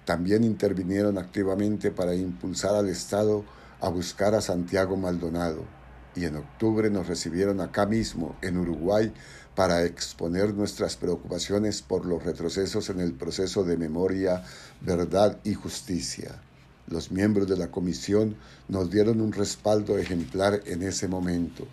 También 0.05 0.43
intervinieron 0.43 1.17
activamente 1.17 1.93
para 1.93 2.17
impulsar 2.17 2.75
al 2.75 2.89
Estado 2.89 3.45
a 3.81 3.89
buscar 3.89 4.35
a 4.35 4.41
Santiago 4.41 4.97
Maldonado 4.97 5.76
y 6.17 6.25
en 6.25 6.37
octubre 6.37 6.91
nos 6.91 7.07
recibieron 7.07 7.61
acá 7.61 7.87
mismo, 7.87 8.37
en 8.43 8.57
Uruguay, 8.59 9.13
para 9.55 9.85
exponer 9.85 10.55
nuestras 10.55 10.97
preocupaciones 10.97 11.83
por 11.83 12.05
los 12.07 12.25
retrocesos 12.25 12.91
en 12.91 13.01
el 13.01 13.13
proceso 13.13 13.65
de 13.65 13.77
memoria, 13.77 14.43
verdad 14.81 15.39
y 15.45 15.55
justicia. 15.55 16.41
Los 16.89 17.11
miembros 17.11 17.49
de 17.49 17.57
la 17.57 17.71
comisión 17.71 18.37
nos 18.69 18.91
dieron 18.91 19.21
un 19.21 19.33
respaldo 19.33 19.99
ejemplar 19.99 20.63
en 20.67 20.83
ese 20.83 21.09
momento. 21.09 21.67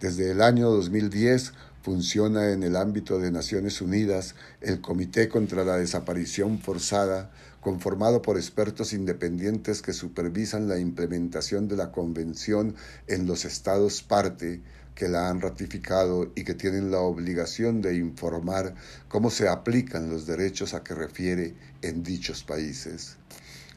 Desde 0.00 0.30
el 0.30 0.42
año 0.42 0.68
2010 0.70 1.52
Funciona 1.86 2.50
en 2.50 2.64
el 2.64 2.74
ámbito 2.74 3.20
de 3.20 3.30
Naciones 3.30 3.80
Unidas 3.80 4.34
el 4.60 4.80
Comité 4.80 5.28
contra 5.28 5.64
la 5.64 5.76
Desaparición 5.76 6.58
Forzada, 6.58 7.30
conformado 7.66 8.22
por 8.22 8.36
expertos 8.36 8.92
independientes 8.92 9.82
que 9.82 9.92
supervisan 9.92 10.68
la 10.68 10.78
implementación 10.78 11.66
de 11.66 11.74
la 11.74 11.90
Convención 11.90 12.76
en 13.08 13.26
los 13.26 13.44
estados 13.44 14.04
parte 14.04 14.62
que 14.94 15.08
la 15.08 15.28
han 15.28 15.40
ratificado 15.40 16.30
y 16.36 16.44
que 16.44 16.54
tienen 16.54 16.92
la 16.92 17.00
obligación 17.00 17.82
de 17.82 17.96
informar 17.96 18.76
cómo 19.08 19.32
se 19.32 19.48
aplican 19.48 20.08
los 20.08 20.28
derechos 20.28 20.74
a 20.74 20.84
que 20.84 20.94
refiere 20.94 21.56
en 21.82 22.04
dichos 22.04 22.44
países. 22.44 23.16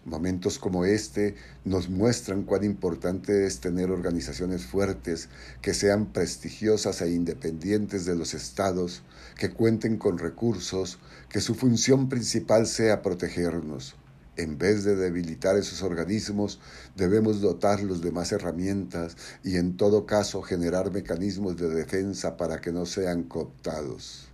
Momentos 0.10 0.58
como 0.58 0.86
este 0.86 1.36
nos 1.66 1.88
muestran 1.88 2.42
cuán 2.42 2.64
importante 2.64 3.46
es 3.46 3.60
tener 3.60 3.92
organizaciones 3.92 4.66
fuertes, 4.66 5.30
que 5.62 5.76
sean 5.76 6.08
prestigiosas 6.08 7.04
e 7.04 7.12
independientes 7.12 8.06
de 8.06 8.16
los 8.16 8.34
estados, 8.34 9.04
que 9.38 9.52
cuenten 9.52 9.98
con 9.98 10.18
recursos, 10.18 10.98
que 11.30 11.42
su 11.42 11.54
función 11.54 12.10
principal 12.10 12.66
sea 12.66 13.04
protegernos. 13.04 13.98
En 14.36 14.58
vez 14.58 14.84
de 14.84 14.96
debilitar 14.96 15.56
esos 15.58 15.84
organismos, 15.84 16.60
debemos 16.96 17.40
dotarlos 17.40 18.02
de 18.02 18.12
más 18.12 18.32
herramientas 18.32 19.16
y 19.44 19.58
en 19.58 19.78
todo 19.78 20.08
caso 20.08 20.42
generar 20.42 20.92
mecanismos 20.92 21.56
de 21.56 21.70
defensa 21.70 22.36
para 22.36 22.60
que 22.62 22.72
no 22.72 22.88
sean 22.88 23.22
cooptados. 23.26 24.30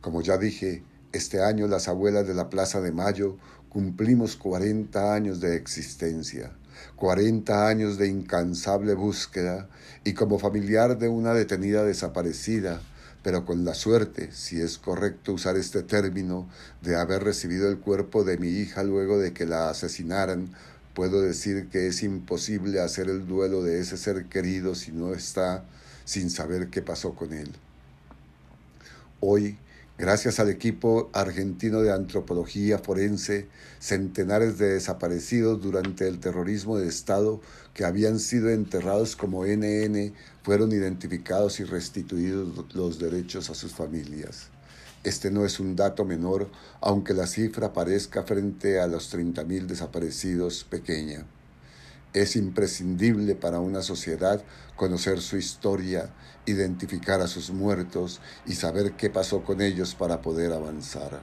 Como 0.00 0.22
ya 0.22 0.38
dije, 0.38 0.84
este 1.14 1.42
año 1.42 1.68
las 1.68 1.86
abuelas 1.88 2.26
de 2.26 2.34
la 2.34 2.50
Plaza 2.50 2.80
de 2.80 2.90
Mayo 2.90 3.36
cumplimos 3.74 4.36
40 4.36 5.14
años 5.14 5.40
de 5.40 5.56
existencia, 5.56 6.52
40 6.94 7.66
años 7.66 7.98
de 7.98 8.06
incansable 8.06 8.94
búsqueda 8.94 9.68
y 10.04 10.14
como 10.14 10.38
familiar 10.38 10.96
de 10.96 11.08
una 11.08 11.34
detenida 11.34 11.82
desaparecida, 11.82 12.80
pero 13.24 13.44
con 13.44 13.64
la 13.64 13.74
suerte, 13.74 14.30
si 14.30 14.60
es 14.60 14.78
correcto 14.78 15.32
usar 15.32 15.56
este 15.56 15.82
término, 15.82 16.48
de 16.82 16.94
haber 16.94 17.24
recibido 17.24 17.68
el 17.68 17.78
cuerpo 17.78 18.22
de 18.22 18.38
mi 18.38 18.46
hija 18.46 18.84
luego 18.84 19.18
de 19.18 19.32
que 19.32 19.44
la 19.44 19.70
asesinaran, 19.70 20.54
puedo 20.94 21.20
decir 21.20 21.68
que 21.68 21.88
es 21.88 22.04
imposible 22.04 22.78
hacer 22.80 23.08
el 23.08 23.26
duelo 23.26 23.64
de 23.64 23.80
ese 23.80 23.96
ser 23.96 24.26
querido 24.26 24.76
si 24.76 24.92
no 24.92 25.12
está 25.12 25.64
sin 26.04 26.30
saber 26.30 26.68
qué 26.68 26.80
pasó 26.80 27.16
con 27.16 27.32
él. 27.32 27.50
Hoy, 29.18 29.58
Gracias 29.96 30.40
al 30.40 30.48
equipo 30.48 31.08
argentino 31.12 31.80
de 31.80 31.92
antropología 31.92 32.80
forense, 32.80 33.46
centenares 33.78 34.58
de 34.58 34.70
desaparecidos 34.70 35.62
durante 35.62 36.08
el 36.08 36.18
terrorismo 36.18 36.78
de 36.78 36.88
Estado 36.88 37.40
que 37.74 37.84
habían 37.84 38.18
sido 38.18 38.50
enterrados 38.50 39.14
como 39.14 39.46
NN 39.46 40.12
fueron 40.42 40.72
identificados 40.72 41.60
y 41.60 41.64
restituidos 41.64 42.74
los 42.74 42.98
derechos 42.98 43.50
a 43.50 43.54
sus 43.54 43.72
familias. 43.72 44.48
Este 45.04 45.30
no 45.30 45.44
es 45.44 45.60
un 45.60 45.76
dato 45.76 46.04
menor, 46.04 46.50
aunque 46.80 47.14
la 47.14 47.28
cifra 47.28 47.72
parezca 47.72 48.24
frente 48.24 48.80
a 48.80 48.88
los 48.88 49.14
30.000 49.14 49.66
desaparecidos 49.66 50.64
pequeña. 50.64 51.24
Es 52.14 52.34
imprescindible 52.34 53.36
para 53.36 53.60
una 53.60 53.82
sociedad 53.82 54.42
conocer 54.74 55.20
su 55.20 55.36
historia, 55.36 56.10
identificar 56.46 57.20
a 57.20 57.26
sus 57.26 57.50
muertos 57.50 58.20
y 58.46 58.54
saber 58.54 58.92
qué 58.92 59.10
pasó 59.10 59.42
con 59.42 59.60
ellos 59.60 59.94
para 59.94 60.20
poder 60.20 60.52
avanzar. 60.52 61.20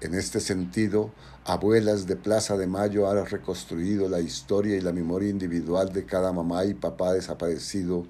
En 0.00 0.14
este 0.14 0.40
sentido, 0.40 1.12
Abuelas 1.44 2.06
de 2.06 2.16
Plaza 2.16 2.56
de 2.56 2.66
Mayo 2.66 3.08
han 3.08 3.24
reconstruido 3.24 4.08
la 4.08 4.20
historia 4.20 4.76
y 4.76 4.80
la 4.80 4.92
memoria 4.92 5.30
individual 5.30 5.92
de 5.92 6.04
cada 6.04 6.32
mamá 6.32 6.64
y 6.64 6.74
papá 6.74 7.12
desaparecido 7.12 8.04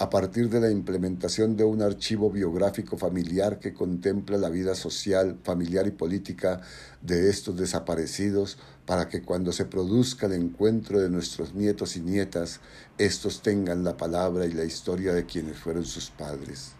a 0.00 0.10
partir 0.10 0.48
de 0.48 0.60
la 0.60 0.70
implementación 0.70 1.56
de 1.56 1.64
un 1.64 1.82
archivo 1.82 2.30
biográfico 2.30 2.96
familiar 2.96 3.58
que 3.58 3.74
contempla 3.74 4.38
la 4.38 4.48
vida 4.48 4.76
social, 4.76 5.38
familiar 5.42 5.88
y 5.88 5.90
política 5.90 6.60
de 7.02 7.28
estos 7.28 7.56
desaparecidos 7.56 8.58
para 8.86 9.08
que 9.08 9.22
cuando 9.22 9.52
se 9.52 9.64
produzca 9.64 10.26
el 10.26 10.34
encuentro 10.34 11.00
de 11.00 11.10
nuestros 11.10 11.52
nietos 11.52 11.96
y 11.96 12.00
nietas, 12.00 12.60
estos 12.96 13.42
tengan 13.42 13.82
la 13.82 13.96
palabra 13.96 14.46
y 14.46 14.52
la 14.52 14.64
historia 14.64 15.12
de 15.12 15.26
quienes 15.26 15.58
fueron 15.58 15.84
sus 15.84 16.10
padres. 16.10 16.74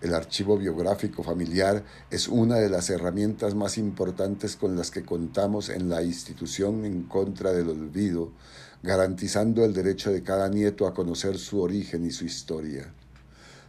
El 0.00 0.14
archivo 0.14 0.58
biográfico 0.58 1.22
familiar 1.22 1.84
es 2.10 2.26
una 2.26 2.56
de 2.56 2.70
las 2.70 2.90
herramientas 2.90 3.54
más 3.54 3.78
importantes 3.78 4.56
con 4.56 4.76
las 4.76 4.90
que 4.90 5.04
contamos 5.04 5.68
en 5.68 5.88
la 5.88 6.02
institución 6.02 6.84
en 6.84 7.04
contra 7.04 7.52
del 7.52 7.68
olvido, 7.68 8.32
garantizando 8.82 9.64
el 9.64 9.74
derecho 9.74 10.12
de 10.12 10.22
cada 10.22 10.48
nieto 10.48 10.86
a 10.86 10.94
conocer 10.94 11.38
su 11.38 11.60
origen 11.60 12.06
y 12.06 12.10
su 12.10 12.24
historia. 12.24 12.92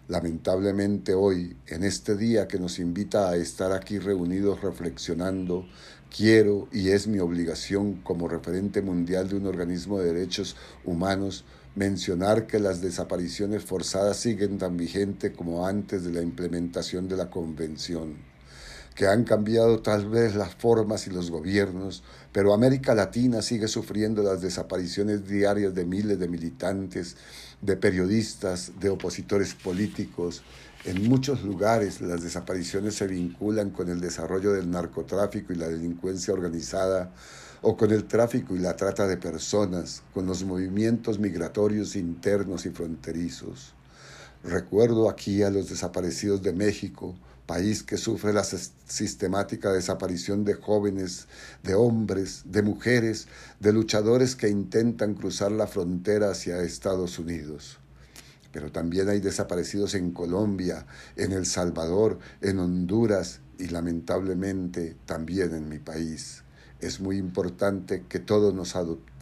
Lamentablemente 0.07 1.13
hoy, 1.13 1.55
en 1.67 1.83
este 1.83 2.15
día 2.15 2.47
que 2.47 2.59
nos 2.59 2.79
invita 2.79 3.29
a 3.29 3.35
estar 3.35 3.71
aquí 3.71 3.99
reunidos 3.99 4.61
reflexionando, 4.61 5.67
quiero 6.15 6.67
y 6.71 6.89
es 6.89 7.07
mi 7.07 7.19
obligación 7.19 8.01
como 8.01 8.27
referente 8.27 8.81
mundial 8.81 9.29
de 9.29 9.35
un 9.35 9.45
organismo 9.45 9.99
de 9.99 10.13
derechos 10.13 10.55
humanos 10.83 11.45
mencionar 11.75 12.47
que 12.47 12.59
las 12.59 12.81
desapariciones 12.81 13.63
forzadas 13.63 14.17
siguen 14.17 14.57
tan 14.57 14.77
vigentes 14.77 15.31
como 15.35 15.67
antes 15.67 16.03
de 16.03 16.11
la 16.11 16.21
implementación 16.21 17.07
de 17.07 17.17
la 17.17 17.29
Convención 17.29 18.29
que 18.99 19.07
han 19.07 19.23
cambiado 19.23 19.81
tal 19.81 20.09
vez 20.09 20.35
las 20.35 20.55
formas 20.55 21.07
y 21.07 21.09
los 21.09 21.31
gobiernos, 21.31 22.03
pero 22.31 22.53
América 22.53 22.93
Latina 22.93 23.41
sigue 23.41 23.67
sufriendo 23.67 24.21
las 24.21 24.41
desapariciones 24.41 25.27
diarias 25.27 25.73
de 25.73 25.85
miles 25.85 26.19
de 26.19 26.27
militantes, 26.27 27.17
de 27.61 27.75
periodistas, 27.75 28.73
de 28.79 28.89
opositores 28.89 29.55
políticos. 29.55 30.43
En 30.85 31.09
muchos 31.09 31.43
lugares 31.43 32.01
las 32.01 32.21
desapariciones 32.21 32.95
se 32.95 33.07
vinculan 33.07 33.71
con 33.71 33.89
el 33.89 33.99
desarrollo 33.99 34.53
del 34.53 34.69
narcotráfico 34.69 35.53
y 35.53 35.57
la 35.57 35.67
delincuencia 35.67 36.33
organizada, 36.33 37.11
o 37.61 37.75
con 37.75 37.91
el 37.91 38.05
tráfico 38.05 38.55
y 38.55 38.59
la 38.59 38.77
trata 38.77 39.05
de 39.05 39.17
personas, 39.17 40.03
con 40.13 40.25
los 40.25 40.43
movimientos 40.45 41.19
migratorios 41.19 41.95
internos 41.97 42.65
y 42.65 42.69
fronterizos. 42.69 43.73
Recuerdo 44.43 45.09
aquí 45.09 45.43
a 45.43 45.49
los 45.49 45.69
desaparecidos 45.69 46.41
de 46.41 46.53
México, 46.53 47.15
país 47.49 47.81
que 47.81 47.97
sufre 47.97 48.31
la 48.31 48.43
sistemática 48.43 49.71
desaparición 49.71 50.45
de 50.45 50.53
jóvenes, 50.53 51.27
de 51.63 51.73
hombres, 51.73 52.43
de 52.45 52.61
mujeres, 52.61 53.27
de 53.59 53.73
luchadores 53.73 54.35
que 54.35 54.49
intentan 54.49 55.15
cruzar 55.15 55.51
la 55.51 55.65
frontera 55.65 56.29
hacia 56.29 56.61
Estados 56.61 57.17
Unidos. 57.17 57.79
Pero 58.51 58.71
también 58.71 59.09
hay 59.09 59.19
desaparecidos 59.19 59.95
en 59.95 60.11
Colombia, 60.11 60.85
en 61.15 61.31
El 61.31 61.47
Salvador, 61.47 62.19
en 62.41 62.59
Honduras 62.59 63.39
y 63.57 63.69
lamentablemente 63.69 64.95
también 65.07 65.55
en 65.55 65.69
mi 65.69 65.79
país. 65.79 66.43
Es 66.81 66.99
muy 66.99 67.17
importante 67.17 68.03
que 68.07 68.19
todos 68.19 68.53
nos 68.53 68.75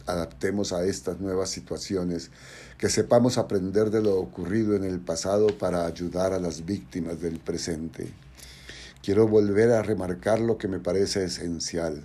adaptemos 0.08 0.72
a 0.72 0.84
estas 0.84 1.20
nuevas 1.20 1.50
situaciones, 1.50 2.30
que 2.78 2.88
sepamos 2.88 3.38
aprender 3.38 3.90
de 3.90 4.02
lo 4.02 4.16
ocurrido 4.16 4.74
en 4.74 4.84
el 4.84 5.00
pasado 5.00 5.46
para 5.58 5.86
ayudar 5.86 6.32
a 6.32 6.40
las 6.40 6.64
víctimas 6.64 7.20
del 7.20 7.38
presente. 7.38 8.12
Quiero 9.02 9.28
volver 9.28 9.70
a 9.70 9.82
remarcar 9.82 10.40
lo 10.40 10.58
que 10.58 10.68
me 10.68 10.80
parece 10.80 11.24
esencial. 11.24 12.04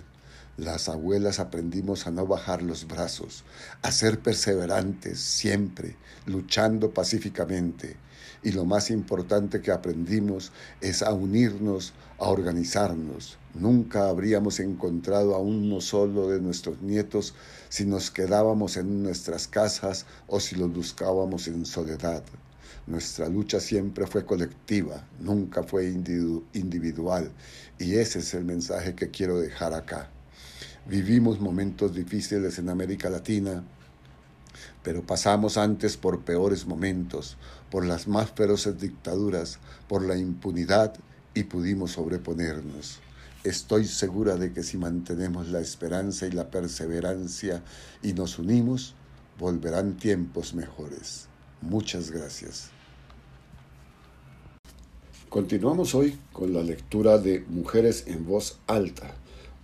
Las 0.56 0.88
abuelas 0.88 1.40
aprendimos 1.40 2.06
a 2.06 2.10
no 2.10 2.26
bajar 2.26 2.62
los 2.62 2.86
brazos, 2.86 3.44
a 3.82 3.90
ser 3.90 4.20
perseverantes 4.20 5.18
siempre, 5.18 5.96
luchando 6.26 6.90
pacíficamente. 6.92 7.96
Y 8.44 8.52
lo 8.52 8.66
más 8.66 8.90
importante 8.90 9.62
que 9.62 9.72
aprendimos 9.72 10.52
es 10.82 11.02
a 11.02 11.12
unirnos, 11.14 11.94
a 12.18 12.28
organizarnos. 12.28 13.38
Nunca 13.54 14.08
habríamos 14.08 14.60
encontrado 14.60 15.34
a 15.34 15.38
uno 15.38 15.80
solo 15.80 16.28
de 16.28 16.40
nuestros 16.40 16.82
nietos 16.82 17.34
si 17.70 17.86
nos 17.86 18.10
quedábamos 18.10 18.76
en 18.76 19.02
nuestras 19.02 19.48
casas 19.48 20.04
o 20.28 20.40
si 20.40 20.56
los 20.56 20.72
buscábamos 20.72 21.48
en 21.48 21.64
soledad. 21.64 22.22
Nuestra 22.86 23.30
lucha 23.30 23.60
siempre 23.60 24.06
fue 24.06 24.26
colectiva, 24.26 25.08
nunca 25.18 25.62
fue 25.62 25.86
individual. 25.86 27.32
Y 27.78 27.94
ese 27.94 28.18
es 28.18 28.34
el 28.34 28.44
mensaje 28.44 28.94
que 28.94 29.10
quiero 29.10 29.38
dejar 29.40 29.72
acá. 29.72 30.10
Vivimos 30.86 31.40
momentos 31.40 31.94
difíciles 31.94 32.58
en 32.58 32.68
América 32.68 33.08
Latina, 33.08 33.64
pero 34.82 35.02
pasamos 35.02 35.56
antes 35.56 35.96
por 35.96 36.24
peores 36.24 36.66
momentos, 36.66 37.38
por 37.70 37.84
las 37.84 38.08
más 38.08 38.30
feroces 38.30 38.80
dictaduras, 38.80 39.58
por 39.88 40.04
la 40.04 40.16
impunidad 40.16 40.94
y 41.34 41.44
pudimos 41.44 41.92
sobreponernos. 41.92 43.00
Estoy 43.42 43.84
segura 43.84 44.36
de 44.36 44.52
que 44.52 44.62
si 44.62 44.78
mantenemos 44.78 45.48
la 45.48 45.60
esperanza 45.60 46.26
y 46.26 46.30
la 46.30 46.50
perseverancia 46.50 47.62
y 48.02 48.14
nos 48.14 48.38
unimos, 48.38 48.94
volverán 49.38 49.96
tiempos 49.96 50.54
mejores. 50.54 51.28
Muchas 51.60 52.10
gracias. 52.10 52.70
Continuamos 55.28 55.94
hoy 55.94 56.18
con 56.32 56.54
la 56.54 56.62
lectura 56.62 57.18
de 57.18 57.40
Mujeres 57.48 58.04
en 58.06 58.24
Voz 58.24 58.60
Alta, 58.66 59.14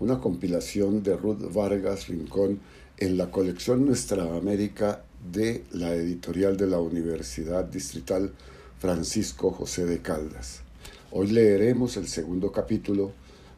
una 0.01 0.19
compilación 0.19 1.03
de 1.03 1.17
Ruth 1.17 1.53
Vargas 1.55 2.09
Rincón 2.09 2.61
en 2.97 3.17
la 3.17 3.31
colección 3.31 3.87
Nuestra 3.87 4.25
América 4.37 5.05
de 5.33 5.65
la 5.73 5.95
editorial 5.95 6.57
de 6.57 6.67
la 6.67 6.79
Universidad 6.79 7.65
Distrital 7.65 8.33
Francisco 8.79 9.51
José 9.51 9.85
de 9.85 10.01
Caldas. 10.01 10.63
Hoy 11.11 11.29
leeremos 11.29 11.97
el 11.97 12.09
segundo 12.09 12.51
capítulo 12.53 13.13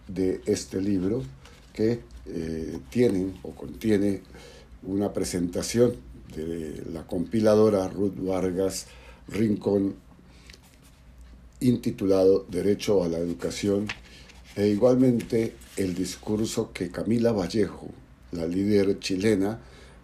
de 0.09 0.40
este 0.46 0.81
libro 0.81 1.22
que 1.72 2.01
eh, 2.27 2.79
tiene 2.90 3.35
o 3.42 3.53
contiene 3.53 4.22
una 4.83 5.12
presentación 5.12 5.94
de 6.35 6.83
la 6.92 7.07
compiladora 7.07 7.88
Ruth 7.88 8.16
Vargas 8.16 8.87
Rincón 9.29 9.94
intitulado 11.61 12.44
Derecho 12.48 13.05
a 13.05 13.09
la 13.09 13.18
Educación 13.18 13.87
e 14.57 14.66
igualmente 14.68 15.55
el 15.77 15.94
discurso 15.94 16.72
que 16.72 16.90
Camila 16.90 17.33
Vallejo, 17.33 17.88
la 18.33 18.46
líder 18.46 18.98
chilena, 18.98 19.61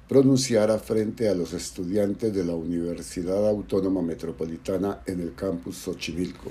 pronunciara 0.08 0.78
frente 0.78 1.28
a 1.28 1.34
los 1.34 1.52
estudiantes 1.52 2.32
de 2.32 2.42
la 2.42 2.54
Universidad 2.54 3.46
Autónoma 3.46 4.00
Metropolitana 4.00 5.02
en 5.04 5.20
el 5.20 5.34
campus 5.34 5.76
Xochimilco. 5.76 6.50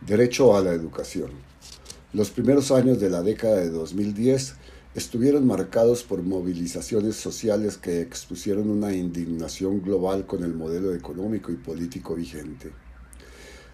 Derecho 0.00 0.56
a 0.56 0.62
la 0.62 0.72
educación. 0.72 1.30
Los 2.14 2.30
primeros 2.30 2.70
años 2.70 2.98
de 2.98 3.10
la 3.10 3.20
década 3.20 3.56
de 3.56 3.68
2010 3.68 4.54
estuvieron 4.94 5.46
marcados 5.46 6.02
por 6.04 6.22
movilizaciones 6.22 7.16
sociales 7.16 7.76
que 7.76 8.00
expusieron 8.00 8.70
una 8.70 8.94
indignación 8.94 9.82
global 9.82 10.24
con 10.24 10.42
el 10.42 10.54
modelo 10.54 10.94
económico 10.94 11.52
y 11.52 11.56
político 11.56 12.14
vigente. 12.14 12.72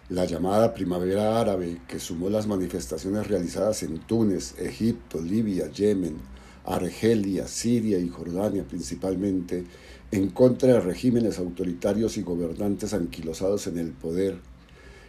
La 0.08 0.24
llamada 0.24 0.74
Primavera 0.74 1.40
Árabe, 1.40 1.80
que 1.86 2.00
sumó 2.00 2.28
las 2.28 2.48
manifestaciones 2.48 3.28
realizadas 3.28 3.84
en 3.84 3.98
Túnez, 4.00 4.58
Egipto, 4.58 5.20
Libia, 5.20 5.70
Yemen, 5.70 6.35
Argelia, 6.66 7.46
Siria 7.46 7.98
y 7.98 8.08
Jordania 8.08 8.64
principalmente, 8.68 9.64
en 10.10 10.28
contra 10.30 10.74
de 10.74 10.80
regímenes 10.80 11.38
autoritarios 11.38 12.16
y 12.16 12.22
gobernantes 12.22 12.92
anquilosados 12.92 13.66
en 13.68 13.78
el 13.78 13.92
poder, 13.92 14.36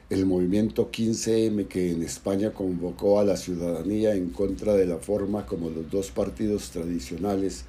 el 0.10 0.26
movimiento 0.26 0.90
15M 0.92 1.68
que 1.68 1.92
en 1.92 2.02
España 2.02 2.52
convocó 2.52 3.20
a 3.20 3.26
la 3.26 3.36
ciudadanía 3.36 4.16
en 4.16 4.30
contra 4.30 4.74
de 4.74 4.86
la 4.86 4.98
forma 4.98 5.46
como 5.46 5.70
los 5.70 5.92
dos 5.92 6.12
partidos 6.12 6.70
tradicionales, 6.70 7.66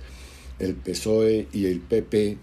el 0.59 0.75
PSOE 0.75 1.49
y 1.53 1.67
el 1.67 1.81
PP, 1.81 2.39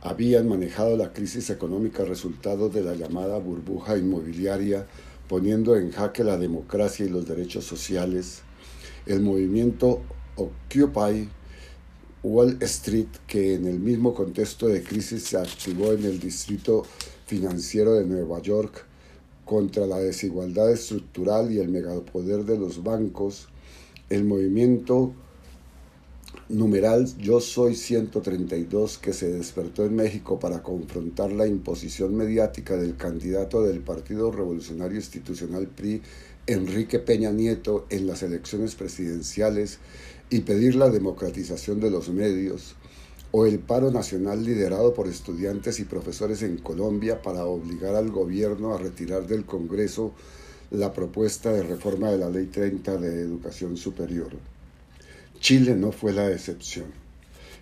habían 0.00 0.48
manejado 0.48 0.96
la 0.96 1.12
crisis 1.12 1.50
económica 1.50 2.04
resultado 2.04 2.68
de 2.68 2.82
la 2.82 2.94
llamada 2.94 3.38
burbuja 3.38 3.96
inmobiliaria, 3.96 4.86
poniendo 5.28 5.76
en 5.76 5.90
jaque 5.90 6.24
la 6.24 6.38
democracia 6.38 7.06
y 7.06 7.08
los 7.08 7.26
derechos 7.26 7.64
sociales, 7.64 8.42
el 9.06 9.20
movimiento 9.20 10.02
Occupy 10.38 11.28
Wall 12.22 12.56
Street, 12.62 13.08
que 13.26 13.54
en 13.54 13.66
el 13.66 13.78
mismo 13.78 14.14
contexto 14.14 14.68
de 14.68 14.82
crisis 14.82 15.24
se 15.24 15.36
activó 15.36 15.92
en 15.92 16.04
el 16.04 16.18
distrito 16.18 16.84
financiero 17.26 17.94
de 17.94 18.06
Nueva 18.06 18.40
York, 18.40 18.86
contra 19.44 19.86
la 19.86 19.98
desigualdad 19.98 20.70
estructural 20.70 21.52
y 21.52 21.58
el 21.58 21.68
megapoder 21.68 22.44
de 22.44 22.58
los 22.58 22.82
bancos, 22.82 23.48
el 24.10 24.24
movimiento 24.24 25.14
numeral 26.48 27.06
Yo 27.18 27.40
Soy 27.40 27.74
132 27.74 28.98
que 28.98 29.12
se 29.12 29.30
despertó 29.30 29.84
en 29.84 29.96
México 29.96 30.38
para 30.38 30.62
confrontar 30.62 31.32
la 31.32 31.46
imposición 31.46 32.14
mediática 32.14 32.76
del 32.76 32.96
candidato 32.96 33.62
del 33.62 33.80
Partido 33.80 34.30
Revolucionario 34.30 34.96
Institucional 34.96 35.66
PRI, 35.66 36.02
Enrique 36.46 36.98
Peña 36.98 37.30
Nieto, 37.30 37.86
en 37.90 38.06
las 38.06 38.22
elecciones 38.22 38.74
presidenciales 38.74 39.78
y 40.30 40.40
pedir 40.40 40.74
la 40.74 40.90
democratización 40.90 41.80
de 41.80 41.90
los 41.90 42.08
medios, 42.10 42.74
o 43.30 43.46
el 43.46 43.58
paro 43.58 43.90
nacional 43.90 44.44
liderado 44.44 44.94
por 44.94 45.06
estudiantes 45.06 45.80
y 45.80 45.84
profesores 45.84 46.42
en 46.42 46.58
Colombia 46.58 47.20
para 47.20 47.44
obligar 47.44 47.94
al 47.94 48.10
gobierno 48.10 48.74
a 48.74 48.78
retirar 48.78 49.26
del 49.26 49.44
Congreso 49.44 50.12
la 50.70 50.92
propuesta 50.92 51.52
de 51.52 51.62
reforma 51.62 52.10
de 52.10 52.18
la 52.18 52.30
Ley 52.30 52.46
30 52.46 52.96
de 52.96 53.22
Educación 53.22 53.76
Superior. 53.76 54.30
Chile 55.40 55.74
no 55.74 55.92
fue 55.92 56.12
la 56.12 56.30
excepción. 56.30 56.86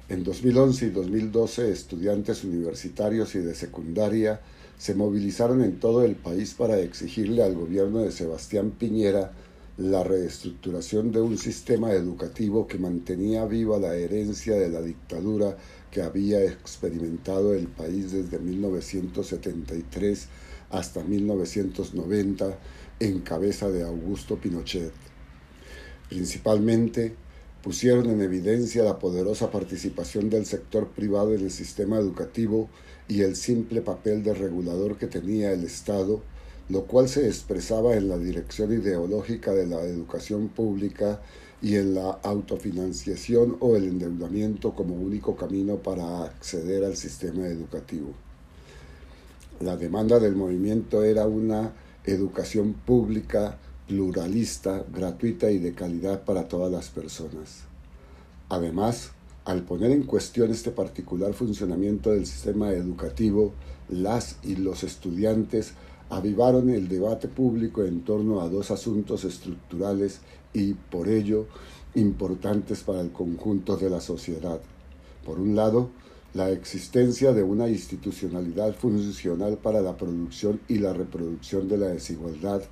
En 0.09 0.23
2011 0.23 0.87
y 0.87 0.91
2012 0.91 1.71
estudiantes 1.71 2.45
universitarios 2.45 3.35
y 3.35 3.41
de 3.41 3.55
secundaria 3.55 4.41
se 4.79 4.95
movilizaron 4.95 5.63
en 5.63 5.81
todo 5.81 6.05
el 6.05 6.15
país 6.15 6.55
para 6.55 6.79
exigirle 6.79 7.43
al 7.43 7.55
gobierno 7.55 8.01
de 8.01 8.13
Sebastián 8.13 8.71
Piñera 8.71 9.33
la 9.79 10.03
reestructuración 10.03 11.12
de 11.12 11.21
un 11.21 11.37
sistema 11.37 11.93
educativo 11.93 12.67
que 12.67 12.79
mantenía 12.79 13.45
viva 13.45 13.79
la 13.79 13.95
herencia 13.95 14.55
de 14.55 14.71
la 14.71 14.81
dictadura 14.81 15.57
que 15.91 16.01
había 16.01 16.43
experimentado 16.43 17.53
el 17.53 17.69
país 17.69 18.12
desde 18.12 18.39
1973 18.39 20.29
hasta 20.71 21.05
1990 21.05 22.59
en 23.01 23.21
cabeza 23.21 23.71
de 23.71 23.85
Augusto 23.85 24.37
Pinochet. 24.37 24.93
Principalmente 26.09 27.15
pusieron 27.62 28.09
en 28.09 28.23
evidencia 28.23 28.83
la 28.83 28.99
poderosa 28.99 29.51
participación 29.51 30.31
del 30.31 30.47
sector 30.47 30.89
privado 30.89 31.35
en 31.35 31.43
el 31.43 31.51
sistema 31.51 31.99
educativo 31.99 32.71
y 33.09 33.23
el 33.23 33.37
simple 33.37 33.83
papel 33.83 34.23
de 34.23 34.33
regulador 34.33 34.97
que 34.97 35.07
tenía 35.07 35.53
el 35.53 35.65
Estado 35.65 36.23
lo 36.69 36.85
cual 36.85 37.09
se 37.09 37.27
expresaba 37.27 37.95
en 37.95 38.09
la 38.09 38.19
dirección 38.19 38.73
ideológica 38.73 39.53
de 39.53 39.67
la 39.67 39.83
educación 39.83 40.49
pública 40.49 41.21
y 41.63 41.77
en 41.77 41.95
la 41.95 42.11
autofinanciación 42.23 43.57
o 43.61 43.77
el 43.77 43.85
endeudamiento 43.85 44.75
como 44.75 44.95
único 44.95 45.37
camino 45.37 45.77
para 45.77 46.25
acceder 46.25 46.85
al 46.85 46.97
sistema 46.97 47.47
educativo. 47.47 48.13
La 49.61 49.77
demanda 49.77 50.19
del 50.19 50.37
movimiento 50.37 51.03
era 51.03 51.27
una 51.27 51.73
educación 52.05 52.75
pública, 52.75 53.59
pluralista, 53.89 54.85
gratuita 54.93 55.51
y 55.51 55.59
de 55.59 55.73
calidad 55.73 56.25
para 56.25 56.49
todas 56.49 56.71
las 56.71 56.89
personas. 56.89 57.63
Además, 58.49 59.13
al 59.45 59.63
poner 59.63 59.93
en 59.93 60.03
cuestión 60.03 60.51
este 60.51 60.73
particular 60.73 61.33
funcionamiento 61.33 62.11
del 62.11 62.27
sistema 62.27 62.71
educativo, 62.71 63.55
las 63.89 64.37
y 64.43 64.57
los 64.57 64.83
estudiantes 64.83 65.73
avivaron 66.11 66.71
el 66.71 66.88
debate 66.88 67.29
público 67.29 67.85
en 67.85 68.03
torno 68.03 68.40
a 68.40 68.49
dos 68.49 68.71
asuntos 68.71 69.25
estructurales 69.25 70.21
y, 70.53 70.75
por 70.75 71.09
ello, 71.09 71.47
importantes 71.95 72.83
para 72.83 73.01
el 73.01 73.11
conjunto 73.11 73.77
de 73.77 73.90
la 73.90 74.01
sociedad. 74.01 74.61
Por 75.25 75.40
un 75.40 75.57
lado, 75.57 75.90
la 76.35 76.51
existencia 76.51 77.33
de 77.33 77.42
una 77.42 77.69
institucionalidad 77.69 78.75
funcional 78.75 79.57
para 79.57 79.81
la 79.81 79.97
producción 79.97 80.61
y 80.69 80.79
la 80.79 80.92
reproducción 80.92 81.66
de 81.66 81.79
la 81.79 81.88
desigualdad, 81.88 82.62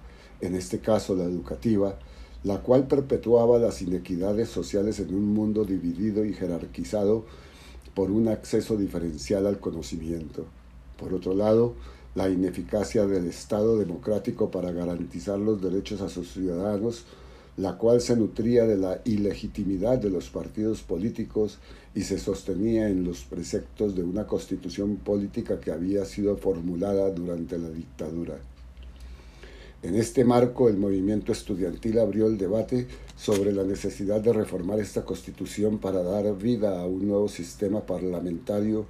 en 0.40 0.54
este 0.54 0.80
caso 0.80 1.14
la 1.14 1.24
educativa, 1.24 1.98
la 2.44 2.60
cual 2.60 2.86
perpetuaba 2.86 3.58
las 3.58 3.80
inequidades 3.80 4.50
sociales 4.50 5.00
en 5.00 5.14
un 5.14 5.32
mundo 5.32 5.64
dividido 5.64 6.26
y 6.26 6.34
jerarquizado 6.34 7.24
por 7.94 8.10
un 8.10 8.28
acceso 8.28 8.76
diferencial 8.76 9.46
al 9.46 9.58
conocimiento. 9.58 10.44
Por 10.98 11.14
otro 11.14 11.34
lado, 11.34 11.74
la 12.14 12.28
ineficacia 12.28 13.06
del 13.06 13.26
Estado 13.26 13.78
democrático 13.78 14.50
para 14.50 14.72
garantizar 14.72 15.38
los 15.38 15.60
derechos 15.60 16.00
a 16.00 16.08
sus 16.08 16.32
ciudadanos, 16.32 17.04
la 17.56 17.76
cual 17.76 18.00
se 18.00 18.16
nutría 18.16 18.66
de 18.66 18.76
la 18.76 19.00
ilegitimidad 19.04 19.98
de 19.98 20.10
los 20.10 20.28
partidos 20.28 20.82
políticos 20.82 21.58
y 21.94 22.02
se 22.02 22.18
sostenía 22.18 22.88
en 22.88 23.04
los 23.04 23.22
preceptos 23.22 23.94
de 23.94 24.02
una 24.02 24.26
constitución 24.26 24.96
política 24.96 25.60
que 25.60 25.70
había 25.70 26.04
sido 26.04 26.36
formulada 26.36 27.10
durante 27.10 27.58
la 27.58 27.70
dictadura. 27.70 28.38
En 29.82 29.94
este 29.96 30.24
marco, 30.24 30.68
el 30.68 30.78
movimiento 30.78 31.30
estudiantil 31.30 31.98
abrió 31.98 32.26
el 32.26 32.38
debate 32.38 32.86
sobre 33.16 33.52
la 33.52 33.64
necesidad 33.64 34.20
de 34.20 34.32
reformar 34.32 34.80
esta 34.80 35.04
constitución 35.04 35.78
para 35.78 36.02
dar 36.02 36.36
vida 36.38 36.80
a 36.80 36.86
un 36.86 37.06
nuevo 37.06 37.28
sistema 37.28 37.80
parlamentario 37.80 38.86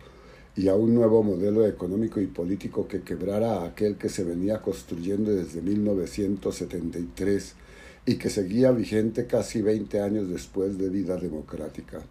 y 0.57 0.69
a 0.69 0.75
un 0.75 0.95
nuevo 0.95 1.23
modelo 1.23 1.67
económico 1.67 2.21
y 2.21 2.27
político 2.27 2.87
que 2.87 3.03
quebrara 3.03 3.65
aquel 3.65 3.97
que 3.97 4.09
se 4.09 4.23
venía 4.23 4.63
construyendo 4.63 5.33
desde 5.33 5.61
1973 5.61 7.55
y 8.07 8.15
que 8.17 8.31
seguía 8.31 8.71
vigente 8.71 9.27
casi 9.27 9.63
20 9.63 10.01
años 10.01 10.29
después 10.29 10.79
de 10.79 10.91
vida 10.91 11.17
democrática. 11.17 12.03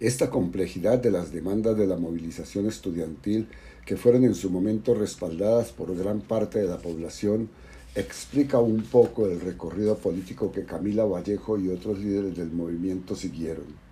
Esta 0.00 0.30
complejidad 0.30 0.98
de 0.98 1.10
las 1.10 1.30
demandas 1.30 1.76
de 1.76 1.86
la 1.86 1.96
movilización 1.96 2.66
estudiantil, 2.66 3.48
que 3.86 3.96
fueron 3.96 4.24
en 4.24 4.34
su 4.34 4.50
momento 4.50 4.94
respaldadas 4.94 5.70
por 5.72 5.94
gran 5.96 6.22
parte 6.22 6.58
de 6.58 6.66
la 6.66 6.78
población, 6.78 7.50
explica 7.94 8.58
un 8.58 8.82
poco 8.82 9.26
el 9.26 9.40
recorrido 9.40 9.98
político 9.98 10.50
que 10.50 10.64
Camila 10.64 11.04
Vallejo 11.04 11.58
y 11.58 11.68
otros 11.68 11.98
líderes 11.98 12.36
del 12.36 12.50
movimiento 12.50 13.14
siguieron 13.14 13.89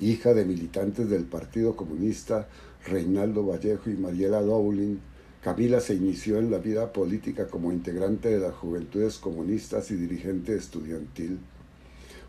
hija 0.00 0.34
de 0.34 0.44
militantes 0.44 1.08
del 1.08 1.24
Partido 1.24 1.76
Comunista, 1.76 2.48
Reinaldo 2.86 3.46
Vallejo 3.46 3.90
y 3.90 3.94
Mariela 3.94 4.42
Dowling, 4.42 4.98
Camila 5.42 5.80
se 5.80 5.94
inició 5.94 6.38
en 6.38 6.50
la 6.50 6.58
vida 6.58 6.92
política 6.92 7.46
como 7.46 7.70
integrante 7.70 8.30
de 8.30 8.40
las 8.40 8.54
Juventudes 8.54 9.18
Comunistas 9.18 9.90
y 9.92 9.94
dirigente 9.94 10.56
estudiantil. 10.56 11.38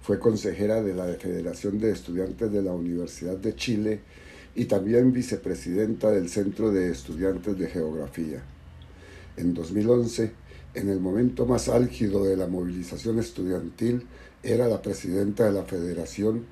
Fue 0.02 0.20
consejera 0.20 0.84
de 0.84 0.94
la 0.94 1.06
Federación 1.16 1.80
de 1.80 1.92
Estudiantes 1.92 2.52
de 2.52 2.62
la 2.62 2.74
Universidad 2.74 3.36
de 3.38 3.56
Chile 3.56 4.02
y 4.54 4.66
también 4.66 5.14
vicepresidenta 5.14 6.12
del 6.12 6.30
Centro 6.30 6.72
de 6.72 6.92
Estudiantes 6.92 7.58
de 7.58 7.68
Geografía. 7.68 8.44
En 9.36 9.54
2011, 9.54 10.32
en 10.76 10.90
el 10.90 11.00
momento 11.00 11.46
más 11.48 11.70
álgido 11.70 12.24
de 12.24 12.38
la 12.38 12.48
movilización 12.48 13.18
estudiantil, 13.18 14.06
era 14.44 14.68
la 14.68 14.82
presidenta 14.82 15.46
de 15.46 15.54
la 15.54 15.64
federación, 15.64 16.46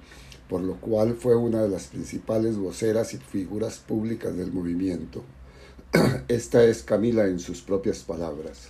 por 0.50 0.62
lo 0.62 0.76
cual 0.76 1.16
fue 1.16 1.36
una 1.36 1.64
de 1.64 1.70
las 1.70 1.88
principales 1.88 2.58
voceras 2.58 3.14
y 3.14 3.18
figuras 3.18 3.80
públicas 3.80 4.36
del 4.36 4.52
movimiento. 4.52 5.24
Esta 6.28 6.64
es 6.64 6.84
Camila 6.84 7.26
en 7.26 7.40
sus 7.40 7.62
propias 7.62 8.00
palabras. 8.00 8.70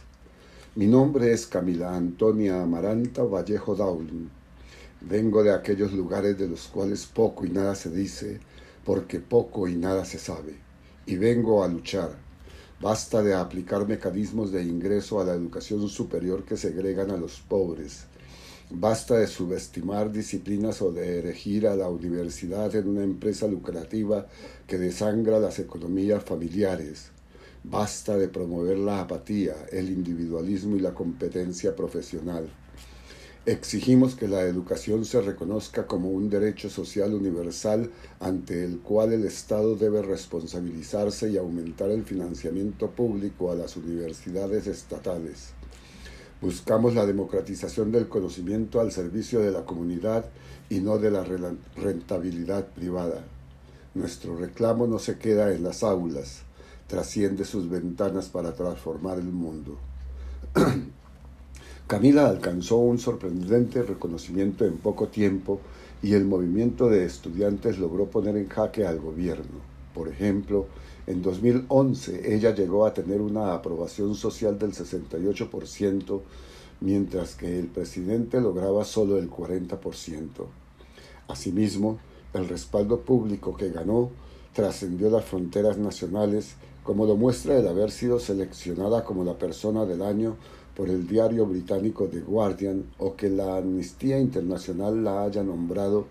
Mi 0.76 0.88
nombre 0.88 1.32
es 1.32 1.48
Camila 1.48 1.96
Antonia 1.96 2.62
Amaranta 2.62 3.24
Vallejo 3.24 3.76
Daulin. 3.76 4.30
Vengo 5.02 5.44
de 5.44 5.54
aquellos 5.54 5.94
lugares 5.94 6.38
de 6.38 6.48
los 6.48 6.68
cuales 6.68 7.06
poco 7.06 7.46
y 7.46 7.50
nada 7.50 7.76
se 7.76 7.90
dice, 7.90 8.40
porque 8.84 9.20
poco 9.20 9.68
y 9.68 9.76
nada 9.76 10.06
se 10.06 10.20
sabe. 10.20 10.56
Y 11.06 11.18
vengo 11.18 11.64
a 11.64 11.68
luchar. 11.68 12.12
Basta 12.82 13.24
de 13.24 13.34
aplicar 13.34 13.88
mecanismos 13.88 14.52
de 14.52 14.64
ingreso 14.64 15.22
a 15.22 15.26
la 15.26 15.34
educación 15.34 15.88
superior 15.88 16.44
que 16.44 16.58
segregan 16.58 17.12
a 17.12 17.18
los 17.18 17.40
pobres. 17.40 18.06
Basta 18.72 19.20
de 19.20 19.28
subestimar 19.28 20.12
disciplinas 20.12 20.82
o 20.82 20.92
de 20.92 21.20
erigir 21.20 21.68
a 21.68 21.76
la 21.76 21.88
universidad 21.88 22.74
en 22.76 22.90
una 22.90 23.04
empresa 23.04 23.48
lucrativa 23.48 24.26
que 24.66 24.80
desangra 24.80 25.40
las 25.40 25.60
economías 25.60 26.24
familiares. 26.24 27.12
Basta 27.64 28.18
de 28.18 28.28
promover 28.28 28.80
la 28.80 29.02
apatía, 29.02 29.54
el 29.72 29.90
individualismo 29.90 30.76
y 30.76 30.80
la 30.80 30.96
competencia 30.96 31.76
profesional. 31.76 32.50
Exigimos 33.46 34.16
que 34.16 34.28
la 34.28 34.42
educación 34.42 35.06
se 35.06 35.22
reconozca 35.22 35.86
como 35.86 36.10
un 36.10 36.32
derecho 36.32 36.68
social 36.68 37.14
universal 37.14 37.92
ante 38.20 38.64
el 38.64 38.80
cual 38.80 39.14
el 39.14 39.26
Estado 39.26 39.76
debe 39.76 40.02
responsabilizarse 40.02 41.30
y 41.30 41.38
aumentar 41.38 41.92
el 41.92 42.04
financiamiento 42.04 42.90
público 42.90 43.52
a 43.52 43.56
las 43.56 43.78
universidades 43.78 44.66
estatales. 44.66 45.55
Buscamos 46.42 46.94
la 46.96 47.06
democratización 47.06 47.92
del 47.92 48.10
conocimiento 48.10 48.82
al 48.82 48.92
servicio 48.92 49.40
de 49.40 49.52
la 49.52 49.66
comunidad 49.66 50.26
y 50.70 50.80
no 50.80 50.98
de 50.98 51.10
la 51.12 51.24
rentabilidad 51.76 52.68
privada. 52.68 53.24
Nuestro 53.94 54.36
reclamo 54.36 54.86
no 54.86 55.00
se 55.00 55.18
queda 55.18 55.54
en 55.54 55.64
las 55.64 55.82
aulas, 55.82 56.42
trasciende 56.88 57.46
sus 57.46 57.70
ventanas 57.70 58.28
para 58.28 58.54
transformar 58.54 59.18
el 59.18 59.32
mundo. 59.32 59.78
Camila 61.88 62.28
alcanzó 62.28 62.78
un 62.78 63.00
sorprendente 63.00 63.84
reconocimiento 63.84 64.66
en 64.66 64.78
poco 64.78 65.08
tiempo 65.08 65.62
y 66.04 66.14
el 66.14 66.26
movimiento 66.26 66.90
de 66.90 67.06
estudiantes 67.06 67.80
logró 67.80 68.08
poner 68.08 68.36
en 68.36 68.50
jaque 68.50 68.86
al 68.86 69.00
gobierno. 69.00 69.62
Por 69.94 70.10
ejemplo, 70.10 70.68
en 71.08 71.22
2011 71.22 72.34
ella 72.34 72.54
llegó 72.56 72.86
a 72.86 72.94
tener 72.94 73.22
una 73.22 73.54
aprobación 73.54 74.16
social 74.16 74.58
del 74.58 74.72
68%, 74.74 76.22
mientras 76.82 77.36
que 77.36 77.60
el 77.60 77.68
presidente 77.68 78.42
lograba 78.42 78.84
solo 78.84 79.18
el 79.18 79.30
40%. 79.30 80.28
Asimismo, 81.28 82.00
el 82.34 82.48
respaldo 82.48 83.02
público 83.02 83.56
que 83.56 83.70
ganó 83.70 84.10
trascendió 84.54 85.10
las 85.10 85.26
fronteras 85.26 85.78
nacionales 85.78 86.56
como 86.84 87.06
lo 87.06 87.16
muestra 87.16 87.58
el 87.58 87.68
haber 87.68 87.92
sido 87.92 88.20
seleccionada 88.20 89.04
como 89.04 89.24
la 89.24 89.38
persona 89.38 89.86
del 89.86 90.02
año 90.02 90.38
por 90.76 90.90
el 90.90 91.08
diario 91.08 91.46
británico 91.46 92.08
The 92.08 92.20
Guardian 92.22 92.86
o 93.00 93.16
que 93.16 93.30
la 93.30 93.58
Amnistía 93.58 94.20
Internacional 94.20 95.04
la 95.04 95.24
haya 95.24 95.44
nombrado 95.44 96.08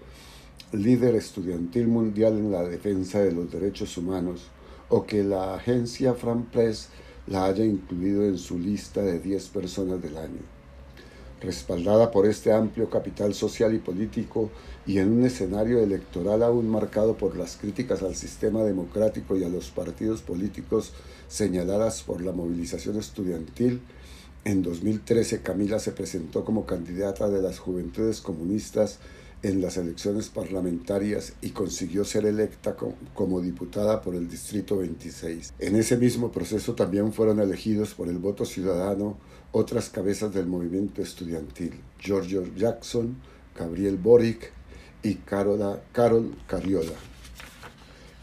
líder 0.72 1.14
estudiantil 1.14 1.86
mundial 1.86 2.38
en 2.38 2.50
la 2.50 2.64
defensa 2.64 3.20
de 3.20 3.32
los 3.32 3.50
derechos 3.52 3.96
humanos 3.96 4.50
o 4.88 5.06
que 5.06 5.22
la 5.22 5.54
agencia 5.54 6.14
Fran 6.14 6.44
Press 6.44 6.88
la 7.26 7.46
haya 7.46 7.64
incluido 7.64 8.24
en 8.24 8.38
su 8.38 8.58
lista 8.58 9.02
de 9.02 9.18
10 9.18 9.48
personas 9.48 10.02
del 10.02 10.16
año. 10.16 10.40
Respaldada 11.40 12.10
por 12.10 12.26
este 12.26 12.52
amplio 12.52 12.88
capital 12.88 13.34
social 13.34 13.74
y 13.74 13.78
político 13.78 14.50
y 14.86 14.98
en 14.98 15.12
un 15.12 15.24
escenario 15.24 15.78
electoral 15.78 16.42
aún 16.42 16.68
marcado 16.68 17.16
por 17.16 17.36
las 17.36 17.56
críticas 17.56 18.02
al 18.02 18.14
sistema 18.14 18.62
democrático 18.62 19.36
y 19.36 19.44
a 19.44 19.48
los 19.48 19.70
partidos 19.70 20.22
políticos 20.22 20.92
señaladas 21.28 22.02
por 22.02 22.22
la 22.22 22.32
movilización 22.32 22.98
estudiantil, 22.98 23.80
en 24.44 24.62
2013 24.62 25.40
Camila 25.40 25.78
se 25.78 25.92
presentó 25.92 26.44
como 26.44 26.66
candidata 26.66 27.30
de 27.30 27.40
las 27.40 27.58
Juventudes 27.58 28.20
Comunistas 28.20 28.98
en 29.44 29.60
las 29.60 29.76
elecciones 29.76 30.30
parlamentarias 30.30 31.34
y 31.42 31.50
consiguió 31.50 32.04
ser 32.06 32.24
electa 32.24 32.74
como 33.12 33.42
diputada 33.42 34.00
por 34.00 34.14
el 34.14 34.26
Distrito 34.26 34.78
26. 34.78 35.52
En 35.58 35.76
ese 35.76 35.98
mismo 35.98 36.32
proceso 36.32 36.74
también 36.74 37.12
fueron 37.12 37.38
elegidos 37.40 37.92
por 37.92 38.08
el 38.08 38.16
voto 38.16 38.46
ciudadano 38.46 39.18
otras 39.52 39.90
cabezas 39.90 40.32
del 40.32 40.46
movimiento 40.46 41.02
estudiantil, 41.02 41.74
Giorgio 42.00 42.42
Jackson, 42.56 43.16
Gabriel 43.56 43.98
Boric 43.98 44.50
y 45.02 45.16
Carol 45.16 45.80
Cariola. 46.46 46.94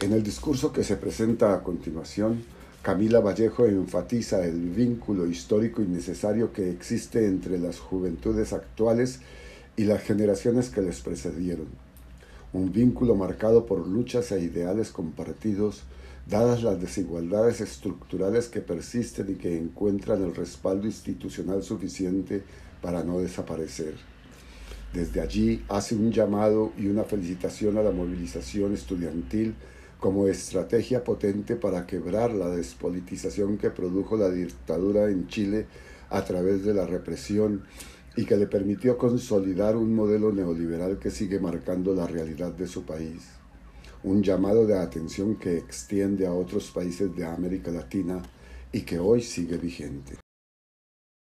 En 0.00 0.12
el 0.12 0.24
discurso 0.24 0.72
que 0.72 0.82
se 0.82 0.96
presenta 0.96 1.54
a 1.54 1.62
continuación, 1.62 2.42
Camila 2.82 3.20
Vallejo 3.20 3.66
enfatiza 3.66 4.44
el 4.44 4.70
vínculo 4.70 5.28
histórico 5.28 5.82
y 5.82 5.86
necesario 5.86 6.52
que 6.52 6.68
existe 6.68 7.26
entre 7.26 7.60
las 7.60 7.78
juventudes 7.78 8.52
actuales 8.52 9.20
las 9.78 10.02
generaciones 10.02 10.68
que 10.68 10.82
les 10.82 11.00
precedieron. 11.00 11.66
Un 12.52 12.72
vínculo 12.72 13.14
marcado 13.14 13.64
por 13.64 13.86
luchas 13.86 14.30
e 14.32 14.40
ideales 14.40 14.90
compartidos, 14.90 15.84
dadas 16.26 16.62
las 16.62 16.80
desigualdades 16.80 17.60
estructurales 17.60 18.48
que 18.48 18.60
persisten 18.60 19.30
y 19.30 19.34
que 19.34 19.56
encuentran 19.56 20.22
el 20.22 20.34
respaldo 20.34 20.86
institucional 20.86 21.62
suficiente 21.62 22.42
para 22.82 23.02
no 23.02 23.20
desaparecer. 23.20 23.94
Desde 24.92 25.22
allí 25.22 25.64
hace 25.70 25.94
un 25.94 26.12
llamado 26.12 26.72
y 26.76 26.88
una 26.88 27.04
felicitación 27.04 27.78
a 27.78 27.82
la 27.82 27.92
movilización 27.92 28.74
estudiantil 28.74 29.54
como 29.98 30.26
estrategia 30.26 31.04
potente 31.04 31.56
para 31.56 31.86
quebrar 31.86 32.32
la 32.32 32.48
despolitización 32.48 33.56
que 33.56 33.70
produjo 33.70 34.16
la 34.16 34.28
dictadura 34.28 35.08
en 35.08 35.28
Chile 35.28 35.66
a 36.10 36.24
través 36.24 36.64
de 36.64 36.74
la 36.74 36.86
represión 36.86 37.62
y 38.16 38.24
que 38.24 38.36
le 38.36 38.46
permitió 38.46 38.98
consolidar 38.98 39.76
un 39.76 39.94
modelo 39.94 40.32
neoliberal 40.32 40.98
que 40.98 41.10
sigue 41.10 41.40
marcando 41.40 41.94
la 41.94 42.06
realidad 42.06 42.52
de 42.52 42.66
su 42.66 42.84
país. 42.84 43.28
Un 44.04 44.22
llamado 44.22 44.66
de 44.66 44.78
atención 44.78 45.36
que 45.36 45.56
extiende 45.56 46.26
a 46.26 46.32
otros 46.34 46.70
países 46.70 47.14
de 47.14 47.24
América 47.24 47.70
Latina 47.70 48.20
y 48.72 48.82
que 48.82 48.98
hoy 48.98 49.22
sigue 49.22 49.56
vigente. 49.56 50.18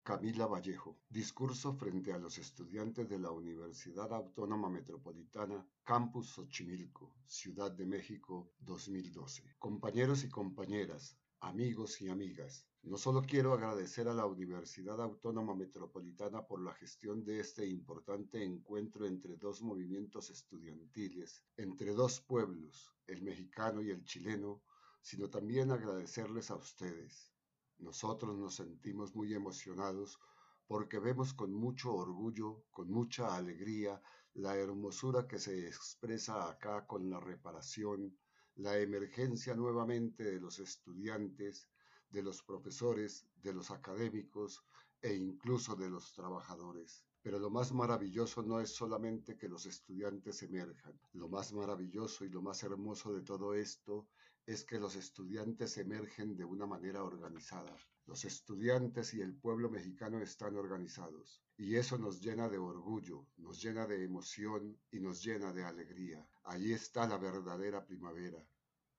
Camila 0.04 0.48
Vallejo, 0.48 0.98
discurso 1.08 1.74
frente 1.74 2.12
a 2.12 2.18
los 2.18 2.40
estudiantes 2.40 3.08
de 3.08 3.20
la 3.20 3.32
Universidad 3.32 4.12
Autónoma 4.12 4.68
Metropolitana, 4.68 5.64
Campus 5.84 6.32
Xochimilco, 6.34 7.14
Ciudad 7.28 7.72
de 7.72 7.86
México, 7.86 8.52
2012. 8.60 9.44
Compañeros 9.60 10.24
y 10.24 10.30
compañeras, 10.30 11.16
amigos 11.42 12.00
y 12.02 12.08
amigas. 12.08 12.68
No 12.84 12.98
solo 12.98 13.24
quiero 13.24 13.54
agradecer 13.54 14.08
a 14.08 14.14
la 14.14 14.26
Universidad 14.26 15.02
Autónoma 15.02 15.56
Metropolitana 15.56 16.46
por 16.46 16.62
la 16.62 16.74
gestión 16.76 17.24
de 17.24 17.40
este 17.40 17.66
importante 17.68 18.44
encuentro 18.44 19.08
entre 19.08 19.38
dos 19.38 19.62
movimientos 19.64 20.30
estudiantiles, 20.30 21.44
entre 21.58 21.94
dos 21.94 22.22
pueblos, 22.22 22.94
el 23.08 23.24
mexicano 23.24 23.82
y 23.82 23.90
el 23.90 24.04
chileno, 24.04 24.62
sino 25.02 25.30
también 25.30 25.72
agradecerles 25.72 26.52
a 26.52 26.56
ustedes. 26.56 27.32
Nosotros 27.80 28.38
nos 28.38 28.56
sentimos 28.56 29.16
muy 29.16 29.34
emocionados 29.34 30.20
porque 30.68 31.00
vemos 31.00 31.34
con 31.34 31.52
mucho 31.54 31.94
orgullo, 31.94 32.66
con 32.70 32.92
mucha 32.92 33.36
alegría, 33.36 34.00
la 34.36 34.56
hermosura 34.56 35.28
que 35.28 35.40
se 35.40 35.68
expresa 35.68 36.50
acá 36.50 36.86
con 36.86 37.10
la 37.10 37.20
reparación, 37.20 38.16
la 38.56 38.78
emergencia 38.78 39.56
nuevamente 39.56 40.24
de 40.24 40.40
los 40.40 40.60
estudiantes, 40.60 41.68
de 42.10 42.22
los 42.22 42.44
profesores, 42.44 43.26
de 43.42 43.54
los 43.54 43.72
académicos 43.72 44.64
e 45.02 45.14
incluso 45.16 45.76
de 45.76 45.90
los 45.90 46.14
trabajadores. 46.14 47.06
Pero 47.24 47.40
lo 47.40 47.50
más 47.50 47.72
maravilloso 47.72 48.42
no 48.42 48.60
es 48.60 48.70
solamente 48.74 49.38
que 49.38 49.48
los 49.48 49.66
estudiantes 49.66 50.42
emerjan. 50.44 51.00
Lo 51.14 51.30
más 51.30 51.54
maravilloso 51.54 52.26
y 52.26 52.30
lo 52.30 52.42
más 52.42 52.64
hermoso 52.64 53.14
de 53.14 53.22
todo 53.22 53.54
esto 53.54 54.08
es 54.46 54.66
que 54.66 54.80
los 54.80 54.96
estudiantes 54.96 55.78
emergen 55.78 56.36
de 56.36 56.46
una 56.46 56.66
manera 56.66 57.04
organizada. 57.04 57.76
Los 58.12 58.26
estudiantes 58.26 59.14
y 59.14 59.22
el 59.22 59.34
pueblo 59.34 59.70
mexicano 59.70 60.20
están 60.20 60.58
organizados 60.58 61.42
y 61.56 61.78
eso 61.78 61.98
nos 61.98 62.20
llena 62.20 62.50
de 62.50 62.58
orgullo, 62.58 63.26
nos 63.38 63.64
llena 63.64 63.88
de 63.88 64.04
emoción 64.04 64.78
y 64.92 65.00
nos 65.00 65.24
llena 65.24 65.54
de 65.54 65.64
alegría. 65.64 66.28
Ahí 66.44 66.74
está 66.74 67.08
la 67.08 67.18
verdadera 67.18 67.86
primavera, 67.86 68.46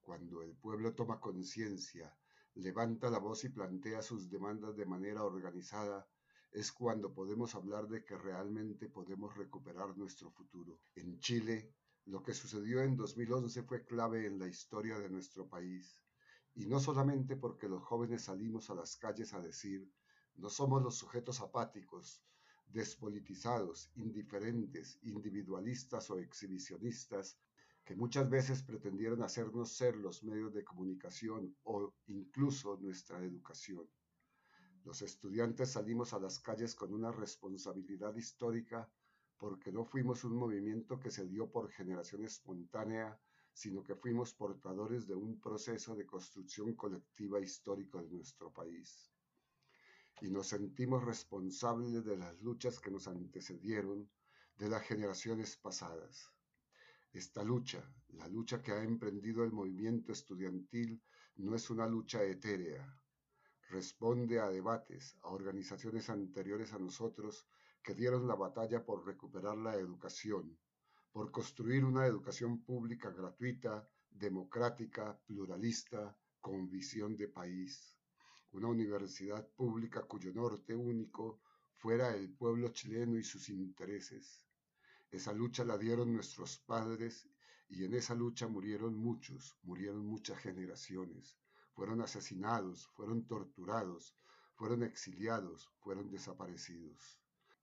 cuando 0.01 0.41
el 0.41 0.55
pueblo 0.55 0.95
toma 0.95 1.21
conciencia, 1.21 2.17
levanta 2.55 3.11
la 3.11 3.19
voz 3.19 3.45
y 3.45 3.51
plantea 3.51 4.01
sus 4.01 4.31
demandas 4.31 4.77
de 4.79 4.87
manera 4.87 5.25
organizada, 5.25 6.09
es 6.51 6.73
cuando 6.73 7.13
podemos 7.13 7.55
hablar 7.55 7.89
de 7.89 8.07
que 8.07 8.17
realmente 8.17 8.89
podemos 8.89 9.37
recuperar 9.37 9.95
nuestro 9.99 10.31
futuro. 10.31 10.81
En 10.95 11.19
Chile, 11.19 11.75
Lo 12.07 12.23
que 12.23 12.33
sucedió 12.33 12.81
en 12.81 12.97
2011 12.97 13.63
fue 13.65 13.85
clave 13.85 14.25
en 14.25 14.39
la 14.39 14.49
historia 14.49 14.99
de 14.99 15.11
nuestro 15.11 15.47
país. 15.51 16.03
Y 16.55 16.67
no 16.67 16.81
solamente 16.81 17.37
porque 17.37 17.69
los 17.69 17.83
jóvenes 17.83 18.25
salimos 18.25 18.69
a 18.71 18.75
las 18.75 18.97
calles 18.97 19.33
a 19.33 19.41
decir, 19.41 19.91
no 20.37 20.49
somos 20.49 20.83
los 20.83 20.97
sujetos 20.97 21.41
apáticos, 21.41 22.23
despolitizados, 22.67 23.91
indiferentes, 23.95 24.99
individualistas 25.03 26.11
o 26.11 26.19
exhibicionistas 26.19 27.39
que 27.85 27.97
muchas 27.97 28.29
veces 28.31 28.63
pretendieron 28.63 29.23
hacernos 29.23 29.73
ser 29.73 29.97
los 29.97 30.23
medios 30.23 30.55
de 30.55 30.65
comunicación 30.65 31.57
o 31.65 31.95
incluso 32.07 32.79
nuestra 32.81 33.23
educación. 33.23 33.89
Los 34.85 35.03
estudiantes 35.03 35.73
salimos 35.73 36.13
a 36.13 36.19
las 36.19 36.39
calles 36.39 36.75
con 36.75 36.93
una 36.93 37.13
responsabilidad 37.13 38.15
histórica 38.17 38.89
porque 39.37 39.73
no 39.73 39.85
fuimos 39.85 40.23
un 40.25 40.37
movimiento 40.37 41.01
que 41.01 41.11
se 41.11 41.27
dio 41.27 41.51
por 41.51 41.71
generación 41.71 42.25
espontánea, 42.25 43.19
sino 43.53 43.83
que 43.83 43.95
fuimos 43.95 44.35
portadores 44.35 45.07
de 45.07 45.15
un 45.15 45.41
proceso 45.41 45.95
de 45.95 46.07
construcción 46.07 46.75
colectiva 46.75 47.41
histórico 47.41 48.03
de 48.03 48.09
nuestro 48.09 48.53
país. 48.53 49.11
Y 50.21 50.31
nos 50.31 50.49
sentimos 50.49 51.05
responsables 51.05 52.05
de 52.05 52.17
las 52.17 52.41
luchas 52.41 52.79
que 52.79 52.91
nos 52.91 53.09
antecedieron, 53.09 54.09
de 54.57 54.69
las 54.69 54.83
generaciones 54.83 55.57
pasadas. 55.57 56.31
Esta 57.13 57.43
lucha, 57.43 57.85
la 58.11 58.29
lucha 58.29 58.63
que 58.63 58.73
ha 58.73 58.83
emprendido 58.83 59.45
el 59.45 59.53
movimiento 59.53 60.13
estudiantil, 60.13 61.03
no 61.37 61.55
es 61.55 61.69
una 61.69 61.87
lucha 61.87 62.23
etérea. 62.23 62.99
Responde 63.69 64.41
a 64.41 64.49
debates, 64.49 65.17
a 65.23 65.29
organizaciones 65.29 66.09
anteriores 66.09 66.73
a 66.73 66.79
nosotros 66.79 67.47
que 67.83 67.95
dieron 67.95 68.27
la 68.29 68.35
batalla 68.35 68.85
por 68.85 69.05
recuperar 69.05 69.59
la 69.59 69.75
educación, 69.75 70.57
por 71.13 71.31
construir 71.31 71.85
una 71.85 72.07
educación 72.07 72.63
pública 72.65 73.11
gratuita, 73.11 73.87
democrática, 74.11 75.19
pluralista, 75.27 76.17
con 76.41 76.71
visión 76.71 77.17
de 77.17 77.29
país. 77.29 77.95
Una 78.53 78.69
universidad 78.69 79.47
pública 79.55 80.03
cuyo 80.03 80.33
norte 80.33 80.75
único 80.75 81.41
fuera 81.77 82.15
el 82.15 82.33
pueblo 82.33 82.69
chileno 82.71 83.19
y 83.19 83.25
sus 83.25 83.51
intereses. 83.51 84.43
Esa 85.11 85.33
lucha 85.35 85.65
la 85.65 85.77
dieron 85.77 86.13
nuestros 86.13 86.59
padres 86.59 87.29
y 87.69 87.85
en 87.85 87.95
esa 87.95 88.15
lucha 88.15 88.49
murieron 88.49 88.97
muchos, 88.97 89.57
murieron 89.63 90.07
muchas 90.07 90.39
generaciones. 90.39 91.37
Fueron 91.75 92.01
asesinados, 92.01 92.89
fueron 92.95 93.27
torturados, 93.27 94.17
fueron 94.55 94.83
exiliados, 94.83 95.71
fueron 95.81 96.11
desaparecidos. 96.11 97.19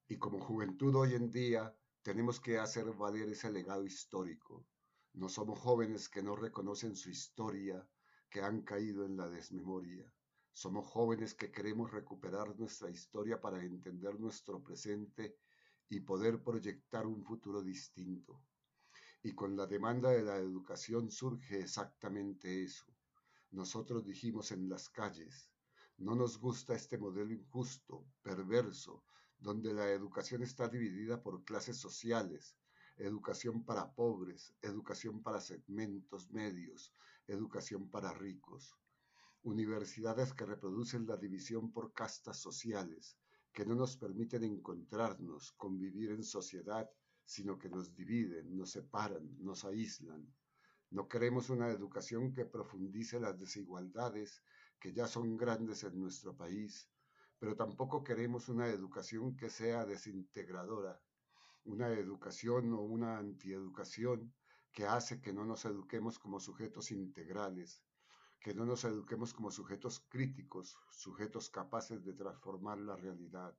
Y 0.07 0.17
como 0.17 0.39
juventud 0.39 0.95
hoy 0.95 1.15
en 1.15 1.31
día 1.31 1.75
tenemos 2.01 2.39
que 2.39 2.57
hacer 2.57 2.85
valer 2.93 3.29
ese 3.29 3.51
legado 3.51 3.85
histórico. 3.85 4.65
No 5.13 5.27
somos 5.27 5.59
jóvenes 5.59 6.07
que 6.07 6.23
no 6.23 6.35
reconocen 6.35 6.95
su 6.95 7.09
historia, 7.09 7.85
que 8.29 8.41
han 8.41 8.61
caído 8.61 9.05
en 9.05 9.17
la 9.17 9.27
desmemoria. 9.27 10.11
Somos 10.51 10.87
jóvenes 10.87 11.33
que 11.33 11.51
queremos 11.51 11.91
recuperar 11.91 12.57
nuestra 12.57 12.89
historia 12.89 13.41
para 13.41 13.63
entender 13.63 14.19
nuestro 14.19 14.63
presente 14.63 15.37
y 15.89 15.99
poder 16.01 16.43
proyectar 16.43 17.05
un 17.05 17.23
futuro 17.23 17.61
distinto. 17.61 18.43
Y 19.23 19.33
con 19.33 19.57
la 19.57 19.65
demanda 19.65 20.11
de 20.11 20.23
la 20.23 20.37
educación 20.37 21.11
surge 21.11 21.59
exactamente 21.59 22.63
eso. 22.63 22.85
Nosotros 23.51 24.05
dijimos 24.05 24.51
en 24.51 24.69
las 24.69 24.89
calles, 24.89 25.51
no 25.97 26.15
nos 26.15 26.37
gusta 26.37 26.75
este 26.75 26.97
modelo 26.97 27.33
injusto, 27.33 28.05
perverso, 28.21 29.03
donde 29.39 29.73
la 29.73 29.89
educación 29.89 30.43
está 30.43 30.67
dividida 30.67 31.21
por 31.21 31.43
clases 31.43 31.77
sociales, 31.77 32.55
educación 32.97 33.63
para 33.63 33.91
pobres, 33.93 34.53
educación 34.61 35.23
para 35.23 35.39
segmentos 35.39 36.29
medios, 36.31 36.93
educación 37.27 37.89
para 37.89 38.13
ricos, 38.13 38.77
universidades 39.43 40.33
que 40.33 40.45
reproducen 40.45 41.07
la 41.07 41.15
división 41.15 41.71
por 41.71 41.93
castas 41.93 42.37
sociales, 42.37 43.17
que 43.53 43.65
no 43.65 43.75
nos 43.75 43.95
permiten 43.95 44.43
encontrarnos, 44.43 45.53
convivir 45.53 46.11
en 46.11 46.23
sociedad, 46.23 46.89
sino 47.23 47.57
que 47.57 47.69
nos 47.69 47.95
dividen, 47.95 48.57
nos 48.57 48.71
separan, 48.71 49.37
nos 49.39 49.63
aíslan. 49.63 50.27
No 50.91 51.07
queremos 51.07 51.49
una 51.49 51.69
educación 51.69 52.33
que 52.33 52.45
profundice 52.45 53.19
las 53.19 53.39
desigualdades 53.39 54.41
que 54.79 54.91
ya 54.91 55.07
son 55.07 55.37
grandes 55.37 55.83
en 55.83 55.99
nuestro 55.99 56.35
país, 56.35 56.89
pero 57.39 57.55
tampoco 57.55 58.03
queremos 58.03 58.49
una 58.49 58.67
educación 58.67 59.37
que 59.37 59.49
sea 59.49 59.85
desintegradora, 59.85 61.01
una 61.63 61.89
educación 61.89 62.73
o 62.73 62.81
una 62.81 63.17
antieducación 63.17 64.33
que 64.73 64.85
hace 64.85 65.21
que 65.21 65.33
no 65.33 65.45
nos 65.45 65.65
eduquemos 65.65 66.19
como 66.19 66.39
sujetos 66.39 66.91
integrales, 66.91 67.81
que 68.41 68.53
no 68.53 68.65
nos 68.65 68.83
eduquemos 68.83 69.33
como 69.33 69.51
sujetos 69.51 70.05
críticos, 70.09 70.77
sujetos 70.91 71.49
capaces 71.49 72.03
de 72.03 72.13
transformar 72.13 72.77
la 72.77 72.95
realidad. 72.95 73.57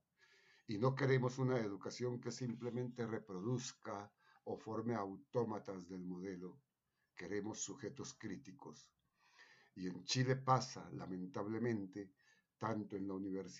Y 0.67 0.77
no 0.77 0.95
queremos 0.95 1.39
una 1.39 1.57
educación 1.57 2.21
que 2.21 2.31
simplemente 2.31 3.05
reproduzca 3.05 4.11
o 4.45 4.57
forme 4.57 4.95
autómatas 4.95 5.87
del 5.87 6.03
modelo. 6.03 6.59
Queremos 7.15 7.59
sujetos 7.59 8.13
críticos. 8.13 8.87
Y 9.75 9.87
en 9.87 10.03
Chile 10.05 10.35
pasa, 10.35 10.89
lamentablemente, 10.91 12.11
tanto 12.57 12.95
en 12.95 13.07
la 13.07 13.15
universidad 13.15 13.51